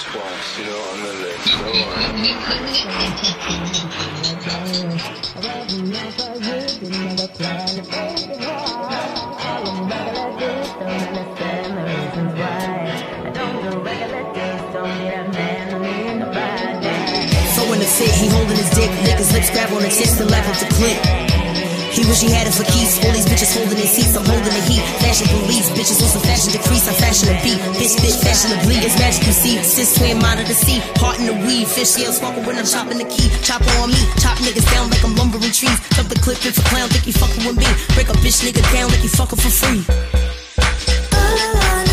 Twice, 0.00 0.58
you 0.58 0.64
know. 0.64 0.82
Don't 1.58 1.74
worry. 1.74 2.04
Uh, 16.24 17.46
so 17.54 17.72
in 17.72 17.78
the 17.78 17.86
fit, 17.86 18.10
he 18.14 18.28
holding 18.28 18.56
his 18.56 18.70
dick, 18.70 18.90
lick 19.04 19.18
his 19.18 19.32
lips, 19.32 19.50
grab 19.50 19.72
on 19.72 19.82
the 19.82 19.88
chest 19.88 20.20
and 20.20 20.30
laugh 20.30 20.46
at 20.48 20.68
the 20.68 20.74
clip. 20.74 21.31
He 21.92 22.08
wish 22.08 22.24
he 22.24 22.32
had 22.32 22.48
it 22.48 22.54
for 22.56 22.64
keys. 22.72 22.96
All 23.04 23.12
these 23.12 23.28
bitches 23.28 23.52
holding 23.52 23.76
their 23.76 23.86
seats. 23.86 24.16
I'm 24.16 24.24
holding 24.24 24.48
the 24.48 24.64
heat. 24.64 24.80
Fashion 25.04 25.28
police. 25.28 25.68
Bitches 25.76 26.00
on 26.00 26.08
some 26.08 26.24
fashion 26.24 26.56
decrease. 26.56 26.88
I'm 26.88 26.96
fashion 26.96 27.28
a 27.28 27.36
beat. 27.44 27.60
Bitch 27.76 28.00
spit 28.00 28.16
fashionably. 28.24 28.80
It's 28.80 28.96
magic 28.96 29.28
you 29.28 29.36
see. 29.36 29.60
Sis 29.60 30.00
out 30.00 30.40
of 30.40 30.48
the 30.48 30.54
sea. 30.54 30.80
Heart 30.96 31.20
in 31.20 31.26
the 31.28 31.36
weed. 31.44 31.68
Fish 31.68 31.92
scales 31.92 32.16
sparkle 32.16 32.42
when 32.48 32.56
I'm 32.56 32.64
chopping 32.64 32.96
the 32.96 33.04
key. 33.04 33.28
Chopper 33.44 33.68
on 33.84 33.92
me. 33.92 34.00
Chop 34.16 34.40
niggas 34.40 34.64
down 34.72 34.88
like 34.88 35.04
I'm 35.04 35.14
lumbering 35.14 35.52
trees. 35.52 35.76
Jump 35.92 36.08
the 36.08 36.18
clip 36.24 36.40
if 36.48 36.56
a 36.56 36.64
clown 36.72 36.88
think 36.88 37.04
he 37.04 37.12
fucking 37.12 37.44
with 37.44 37.60
me. 37.60 37.68
Break 37.92 38.08
a 38.08 38.16
bitch 38.24 38.40
nigga 38.40 38.64
down 38.72 38.88
like 38.88 39.04
he 39.04 39.08
fucking 39.08 39.38
for 39.38 39.52
free. 39.52 39.84
¡Wow! 41.12 41.91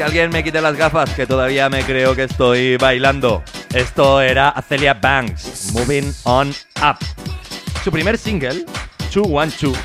Que 0.00 0.04
alguien 0.04 0.30
me 0.30 0.42
quite 0.42 0.62
las 0.62 0.78
gafas, 0.78 1.10
que 1.10 1.26
todavía 1.26 1.68
me 1.68 1.84
creo 1.84 2.16
que 2.16 2.22
estoy 2.22 2.78
bailando. 2.78 3.42
Esto 3.74 4.22
era 4.22 4.54
Celia 4.66 4.94
Banks, 4.94 5.72
Moving 5.74 6.10
On 6.24 6.48
Up. 6.48 6.96
Su 7.84 7.92
primer 7.92 8.16
single, 8.16 8.64
212, 9.12 9.78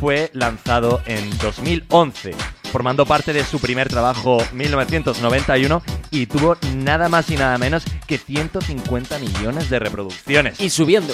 fue 0.00 0.30
lanzado 0.32 1.02
en 1.04 1.28
2011, 1.36 2.34
formando 2.72 3.04
parte 3.04 3.34
de 3.34 3.44
su 3.44 3.60
primer 3.60 3.90
trabajo 3.90 4.38
1991 4.54 5.82
y 6.12 6.24
tuvo 6.24 6.56
nada 6.76 7.10
más 7.10 7.28
y 7.28 7.36
nada 7.36 7.58
menos 7.58 7.84
que 8.06 8.16
150 8.16 9.18
millones 9.18 9.68
de 9.68 9.80
reproducciones. 9.80 10.58
Y 10.62 10.70
subiendo. 10.70 11.12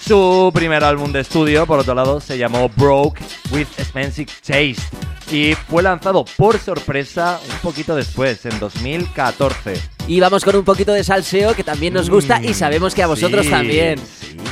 Su 0.00 0.52
primer 0.54 0.84
álbum 0.84 1.10
de 1.10 1.22
estudio, 1.22 1.66
por 1.66 1.80
otro 1.80 1.96
lado, 1.96 2.20
se 2.20 2.38
llamó 2.38 2.68
Broke 2.68 3.20
with 3.50 3.66
Expensive 3.78 4.30
Taste 4.46 5.09
y 5.30 5.54
fue 5.54 5.82
lanzado 5.82 6.24
por 6.36 6.58
sorpresa 6.58 7.40
un 7.52 7.58
poquito 7.58 7.94
después, 7.94 8.44
en 8.46 8.58
2014. 8.58 9.99
Y 10.10 10.18
vamos 10.18 10.44
con 10.44 10.56
un 10.56 10.64
poquito 10.64 10.92
de 10.92 11.04
salseo 11.04 11.54
que 11.54 11.62
también 11.62 11.94
nos 11.94 12.10
gusta 12.10 12.42
y 12.42 12.52
sabemos 12.52 12.96
que 12.96 13.04
a 13.04 13.06
vosotros 13.06 13.44
sí, 13.46 13.52
también. 13.52 14.00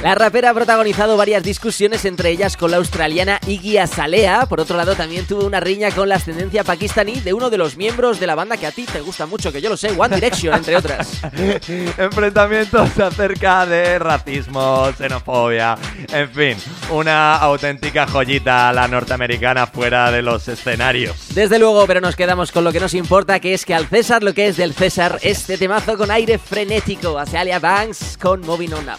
La 0.02 0.14
rapera 0.14 0.50
ha 0.50 0.54
protagonizado 0.54 1.16
varias 1.16 1.42
discusiones, 1.42 2.04
entre 2.04 2.30
ellas 2.30 2.56
con 2.56 2.70
la 2.70 2.76
australiana 2.76 3.40
Iggy 3.48 3.78
Azalea. 3.78 4.46
Por 4.46 4.60
otro 4.60 4.76
lado, 4.76 4.94
también 4.94 5.26
tuvo 5.26 5.44
una 5.44 5.58
riña 5.58 5.90
con 5.90 6.08
la 6.08 6.14
ascendencia 6.14 6.62
pakistaní 6.62 7.18
de 7.18 7.32
uno 7.32 7.50
de 7.50 7.58
los 7.58 7.76
miembros 7.76 8.20
de 8.20 8.28
la 8.28 8.36
banda 8.36 8.56
que 8.56 8.68
a 8.68 8.70
ti 8.70 8.84
te 8.84 9.00
gusta 9.00 9.26
mucho, 9.26 9.50
que 9.50 9.60
yo 9.60 9.68
lo 9.68 9.76
sé, 9.76 9.90
One 9.98 10.14
Direction, 10.14 10.54
entre 10.54 10.76
otras. 10.76 11.20
Enfrentamientos 11.98 12.96
acerca 12.96 13.66
de 13.66 13.98
racismo, 13.98 14.88
xenofobia, 14.96 15.76
en 16.12 16.30
fin, 16.30 16.56
una 16.92 17.34
auténtica 17.34 18.06
joyita 18.06 18.72
la 18.72 18.86
norteamericana 18.86 19.66
fuera 19.66 20.12
de 20.12 20.22
los 20.22 20.46
escenarios. 20.46 21.34
Desde 21.34 21.58
luego, 21.58 21.84
pero 21.88 22.00
nos 22.00 22.14
quedamos 22.14 22.52
con 22.52 22.62
lo 22.62 22.70
que 22.70 22.78
nos 22.78 22.94
importa, 22.94 23.40
que 23.40 23.52
es 23.52 23.64
que 23.64 23.74
al 23.74 23.88
César 23.88 24.22
lo 24.22 24.32
que 24.32 24.46
es 24.46 24.56
del 24.56 24.74
César, 24.74 25.18
este 25.48 25.64
temazo 25.64 25.96
con 25.96 26.10
aire 26.10 26.36
frenético, 26.36 27.18
Azalea 27.18 27.58
Banks 27.58 28.18
con 28.20 28.42
Moving 28.42 28.74
On 28.74 28.86
Up. 28.86 28.98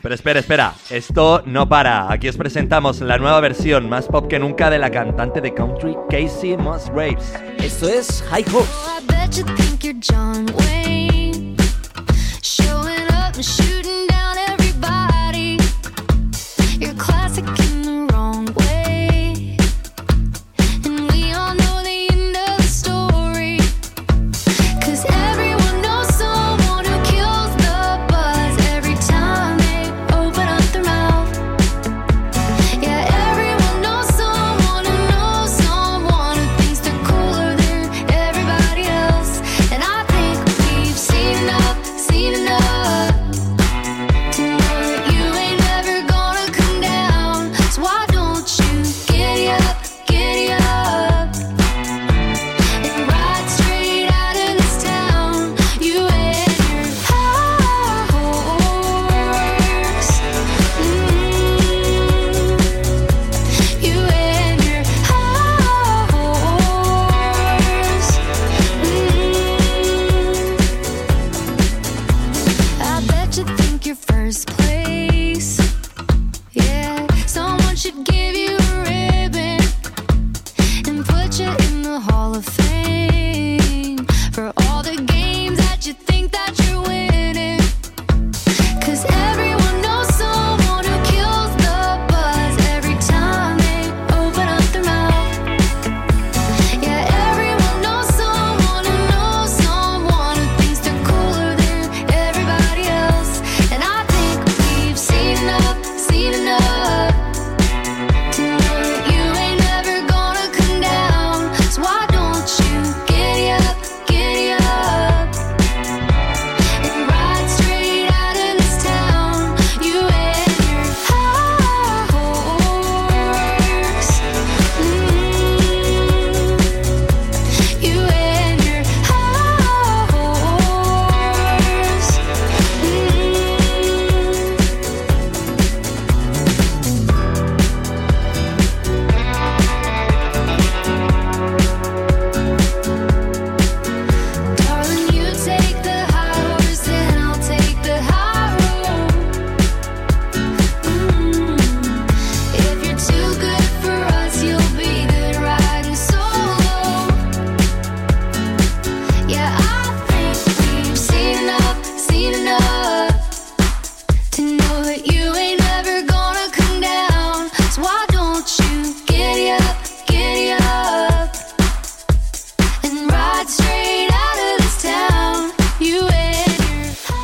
Pero 0.00 0.14
espera, 0.14 0.40
espera, 0.40 0.74
esto 0.88 1.42
no 1.44 1.68
para. 1.68 2.10
Aquí 2.10 2.30
os 2.30 2.38
presentamos 2.38 3.02
la 3.02 3.18
nueva 3.18 3.38
versión 3.40 3.90
más 3.90 4.06
pop 4.06 4.26
que 4.26 4.38
nunca 4.38 4.70
de 4.70 4.78
la 4.78 4.90
cantante 4.90 5.42
de 5.42 5.52
country 5.52 5.94
Casey 6.08 6.56
Musgraves. 6.56 7.34
Esto 7.58 7.90
es 7.90 8.24
High 8.30 8.46
Hopes. 8.50 8.70
I 8.88 9.04
bet 9.06 9.36
you 9.36 9.44
think 9.54 9.84
you're 9.84 10.00
John 10.00 10.46
Wayne. 10.56 11.56
Showing 12.40 13.04
up 13.10 13.34
and 13.34 13.44
shooting 13.44 14.06
down 14.06 14.38
everybody. 14.48 15.58
You're 16.80 16.94
classic 16.94 17.44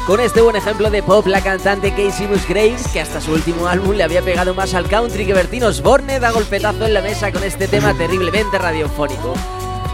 Con 0.06 0.18
este 0.18 0.40
buen 0.40 0.56
ejemplo 0.56 0.90
de 0.90 1.00
pop, 1.00 1.28
la 1.28 1.40
cantante 1.40 1.92
Casey 1.92 2.26
Musgraves, 2.26 2.88
que 2.88 3.00
hasta 3.00 3.20
su 3.20 3.32
último 3.32 3.68
álbum 3.68 3.94
le 3.94 4.02
había 4.02 4.20
pegado 4.20 4.52
más 4.52 4.74
al 4.74 4.88
country 4.88 5.24
que 5.24 5.32
Bertín 5.32 5.62
Osborne, 5.62 6.18
da 6.18 6.32
golpetazo 6.32 6.86
en 6.86 6.94
la 6.94 7.00
mesa 7.00 7.30
con 7.30 7.44
este 7.44 7.68
tema 7.68 7.94
terriblemente 7.94 8.58
radiofónico. 8.58 9.34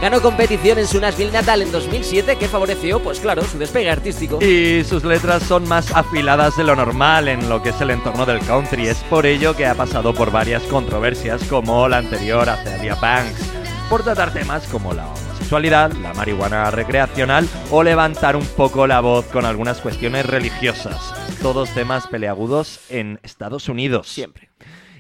Ganó 0.01 0.23
competición 0.23 0.79
en 0.79 0.87
su 0.87 0.99
Nashville 0.99 1.31
natal 1.31 1.61
en 1.61 1.71
2007 1.71 2.37
que 2.37 2.49
favoreció, 2.49 3.01
pues 3.01 3.21
claro, 3.21 3.43
su 3.45 3.59
despegue 3.59 3.91
artístico. 3.91 4.43
Y 4.43 4.83
sus 4.85 5.05
letras 5.05 5.43
son 5.43 5.69
más 5.69 5.95
afiladas 5.95 6.57
de 6.57 6.65
lo 6.65 6.75
normal 6.75 7.29
en 7.29 7.47
lo 7.51 7.63
que 7.63 7.69
es 7.69 7.81
el 7.83 7.91
entorno 7.91 8.25
del 8.25 8.41
country. 8.41 8.89
Es 8.89 8.99
por 9.11 9.27
ello 9.27 9.55
que 9.55 9.67
ha 9.67 9.75
pasado 9.75 10.15
por 10.15 10.31
varias 10.31 10.63
controversias 10.63 11.45
como 11.45 11.87
la 11.87 11.99
anterior 11.99 12.49
a 12.49 12.57
Celia 12.65 12.95
Banks, 12.95 13.43
por 13.91 14.03
tratar 14.05 14.33
temas 14.33 14.67
como 14.69 14.95
la 14.95 15.07
homosexualidad, 15.49 15.93
la 16.03 16.13
marihuana 16.13 16.71
recreacional 16.71 17.49
o 17.71 17.83
levantar 17.83 18.37
un 18.37 18.45
poco 18.45 18.87
la 18.87 19.01
voz 19.01 19.25
con 19.27 19.47
algunas 19.47 19.81
cuestiones 19.81 20.27
religiosas. 20.27 21.15
Todos 21.41 21.73
temas 21.73 22.07
peleagudos 22.07 22.81
en 22.91 23.19
Estados 23.23 23.71
Unidos. 23.71 24.09
Siempre. 24.09 24.51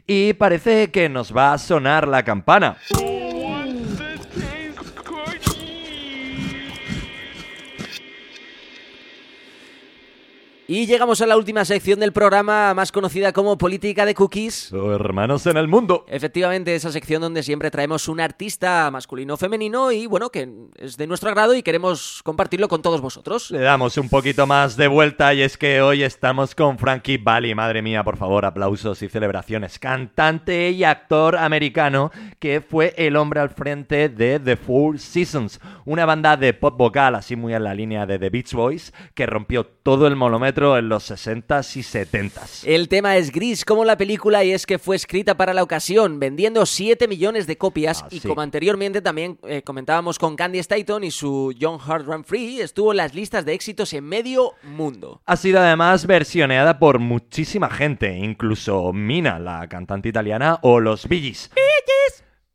Y 0.07 0.33
parece 0.33 0.91
que 0.91 1.11
nos 1.11 1.37
va 1.37 1.53
a 1.53 1.59
sonar 1.59 2.09
la 2.09 2.23
campana. 2.23 2.79
Y 10.71 10.85
llegamos 10.85 11.23
a 11.23 11.27
la 11.27 11.39
última 11.39 11.65
sección 11.65 11.99
del 11.99 12.13
programa, 12.13 12.75
más 12.75 12.93
conocida 12.93 13.33
como 13.33 13.57
Política 13.57 14.05
de 14.05 14.15
Cookies. 14.15 14.71
Oh, 14.75 14.93
hermanos 14.93 15.47
en 15.47 15.57
el 15.57 15.67
mundo. 15.67 16.05
Efectivamente, 16.09 16.75
esa 16.75 16.93
sección 16.93 17.23
donde 17.23 17.43
siempre 17.43 17.71
traemos 17.71 18.07
un 18.07 18.21
artista 18.21 18.91
masculino 18.91 19.33
o 19.33 19.37
femenino 19.39 19.91
y 19.91 20.05
bueno, 20.05 20.29
que 20.29 20.47
es 20.77 20.99
de 20.99 21.07
nuestro 21.07 21.31
agrado 21.31 21.55
y 21.55 21.63
queremos 21.63 22.21
compartirlo 22.23 22.69
con 22.69 22.83
todos 22.83 23.01
vosotros. 23.01 23.51
Le 23.51 23.61
damos 23.61 23.97
un 23.97 24.11
poquito 24.11 24.47
más 24.47 24.77
de 24.77 24.89
vuelta 24.89 25.33
y 25.33 25.41
es 25.41 25.57
que 25.57 25.81
hoy 25.81 26.03
estamos 26.03 26.55
con 26.55 26.79
Frankie 26.79 27.17
Valli, 27.17 27.55
madre 27.55 27.81
mía, 27.81 28.05
por 28.05 28.19
favor, 28.19 28.45
aplausos 28.45 29.01
y 29.01 29.09
celebraciones. 29.09 29.79
Cantante 29.79 30.69
y 30.69 30.85
actor 30.85 31.39
americano 31.39 32.11
que 32.41 32.61
fue 32.61 32.93
el 32.99 33.17
hombre 33.17 33.41
al 33.41 33.49
frente 33.49 34.11
de 34.11 34.39
The 34.39 34.57
Four 34.57 34.99
Seasons, 34.99 35.61
una 35.87 36.05
banda 36.05 36.37
de 36.37 36.53
pop 36.53 36.77
vocal 36.77 37.15
así 37.15 37.37
muy 37.37 37.55
en 37.55 37.65
la 37.65 37.73
línea 37.73 38.05
de 38.05 38.19
The 38.19 38.29
Beach 38.29 38.53
Boys 38.53 38.93
que 39.15 39.25
rompió 39.25 39.65
todo 39.65 40.07
el 40.07 40.15
monómetro 40.15 40.58
en 40.59 40.89
los 40.89 41.11
60s 41.11 41.77
y 41.77 41.83
70s. 41.83 42.67
El 42.67 42.89
tema 42.89 43.17
es 43.17 43.31
gris 43.31 43.65
como 43.65 43.85
la 43.85 43.97
película 43.97 44.45
y 44.45 44.51
es 44.51 44.67
que 44.67 44.79
fue 44.79 44.97
escrita 44.97 45.37
para 45.37 45.55
la 45.55 45.63
ocasión, 45.63 46.19
vendiendo 46.19 46.67
7 46.67 47.07
millones 47.07 47.47
de 47.47 47.57
copias 47.57 48.05
y 48.11 48.21
sí. 48.21 48.29
como 48.29 48.41
anteriormente 48.41 49.01
también 49.01 49.39
eh, 49.45 49.63
comentábamos 49.63 50.19
con 50.19 50.37
Candy 50.37 50.59
Staton 50.59 51.05
y 51.05 51.11
su 51.11 51.53
Young 51.53 51.81
Heart 51.81 52.07
Run 52.07 52.25
Free, 52.25 52.61
estuvo 52.61 52.93
en 52.93 52.99
las 52.99 53.15
listas 53.15 53.45
de 53.45 53.53
éxitos 53.53 53.93
en 53.93 54.05
medio 54.05 54.55
mundo. 54.65 55.23
Ha 55.27 55.37
sido 55.37 55.61
además 55.61 56.07
versioneada 56.07 56.79
por 56.79 56.99
muchísima 56.99 57.71
gente, 57.71 58.17
incluso 58.17 58.93
Mina, 58.93 59.39
la 59.39 59.69
cantante 59.69 60.09
italiana, 60.09 60.59
o 60.63 60.81
los 60.81 61.07
Bee 61.07 61.21
Gees. 61.21 61.51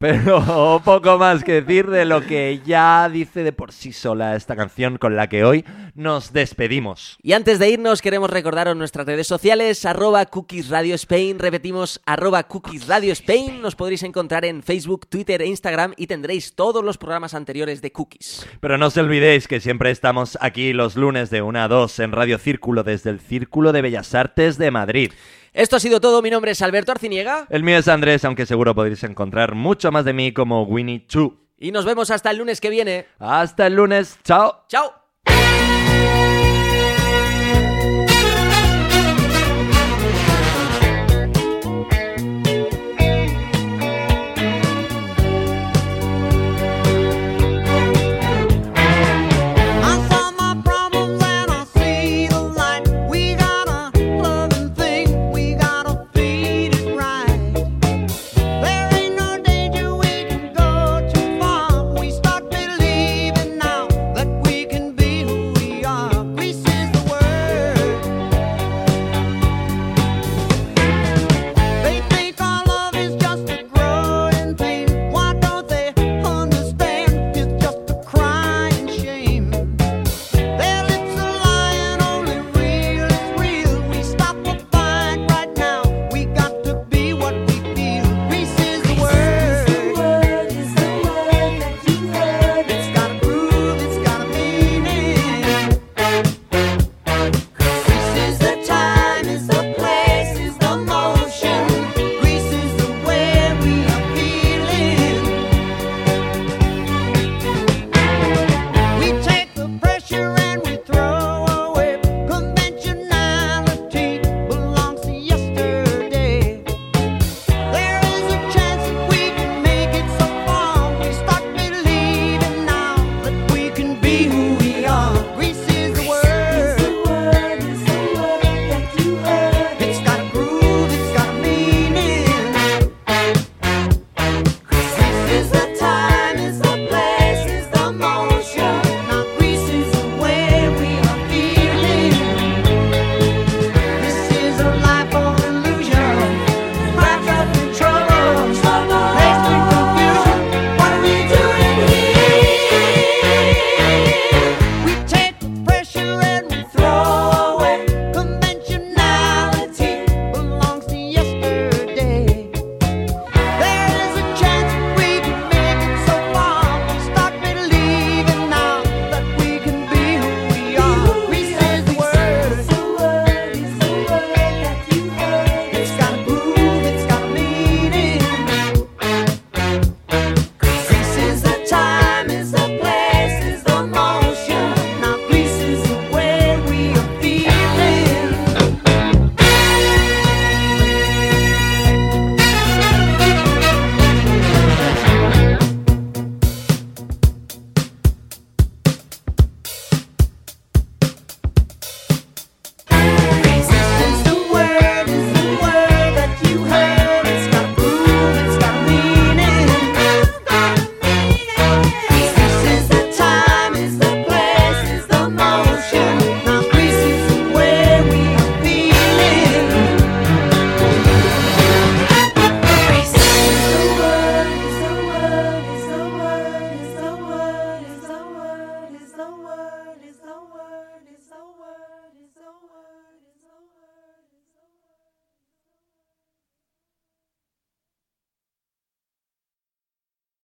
Pero 0.03 0.81
poco 0.83 1.17
más 1.17 1.45
que 1.45 1.61
decir 1.61 1.89
de 1.89 2.03
lo 2.03 2.19
que 2.19 2.59
ya 2.65 3.07
dice 3.07 3.41
de 3.45 3.53
por 3.53 3.71
sí 3.71 3.93
sola 3.93 4.35
esta 4.35 4.53
canción 4.53 4.97
con 4.97 5.15
la 5.15 5.29
que 5.29 5.45
hoy 5.45 5.63
nos 5.95 6.33
despedimos. 6.33 7.17
Y 7.23 7.31
antes 7.31 7.57
de 7.57 7.69
irnos 7.69 8.01
queremos 8.01 8.29
recordaros 8.29 8.75
nuestras 8.75 9.05
redes 9.05 9.27
sociales, 9.27 9.85
arroba 9.85 10.25
Cookies 10.25 10.67
Radio 10.67 10.95
Spain, 10.95 11.39
repetimos, 11.39 12.01
arroba 12.05 12.43
Cookies 12.43 12.89
Radio 12.89 13.13
Spain, 13.13 13.61
nos 13.61 13.77
podréis 13.77 14.03
encontrar 14.03 14.43
en 14.43 14.61
Facebook, 14.61 15.07
Twitter 15.07 15.41
e 15.41 15.45
Instagram 15.45 15.93
y 15.95 16.07
tendréis 16.07 16.53
todos 16.53 16.83
los 16.83 16.97
programas 16.97 17.33
anteriores 17.33 17.81
de 17.81 17.93
Cookies. 17.93 18.45
Pero 18.59 18.77
no 18.77 18.87
os 18.87 18.97
olvidéis 18.97 19.47
que 19.47 19.61
siempre 19.61 19.89
estamos 19.89 20.37
aquí 20.41 20.73
los 20.73 20.97
lunes 20.97 21.29
de 21.29 21.41
1 21.41 21.59
a 21.59 21.69
2 21.69 21.99
en 21.99 22.11
Radio 22.11 22.39
Círculo 22.39 22.83
desde 22.83 23.09
el 23.09 23.21
Círculo 23.21 23.71
de 23.71 23.81
Bellas 23.81 24.13
Artes 24.13 24.57
de 24.57 24.69
Madrid. 24.69 25.13
Esto 25.53 25.75
ha 25.75 25.79
sido 25.79 26.01
todo, 26.01 26.21
mi 26.23 26.31
nombre 26.31 26.51
es 26.51 26.61
Alberto 26.63 26.91
Arciniega 26.91 27.45
El 27.49 27.61
mío 27.63 27.77
es 27.77 27.87
Andrés, 27.87 28.25
aunque 28.25 28.45
seguro 28.47 28.73
podréis 28.73 29.03
encontrar 29.03 29.53
mucho 29.53 29.91
más 29.91 30.03
de 30.03 30.13
mí 30.13 30.33
como 30.33 30.63
Winnie 30.63 31.05
Chu. 31.07 31.39
y 31.59 31.71
nos 31.71 31.85
vemos 31.85 32.09
hasta 32.09 32.31
el 32.31 32.37
lunes 32.37 32.59
que 32.59 32.69
viene. 32.71 33.05
Hasta 33.19 33.67
el 33.67 33.75
lunes, 33.75 34.17
chao. 34.23 34.65
¡Chao! 34.67 35.02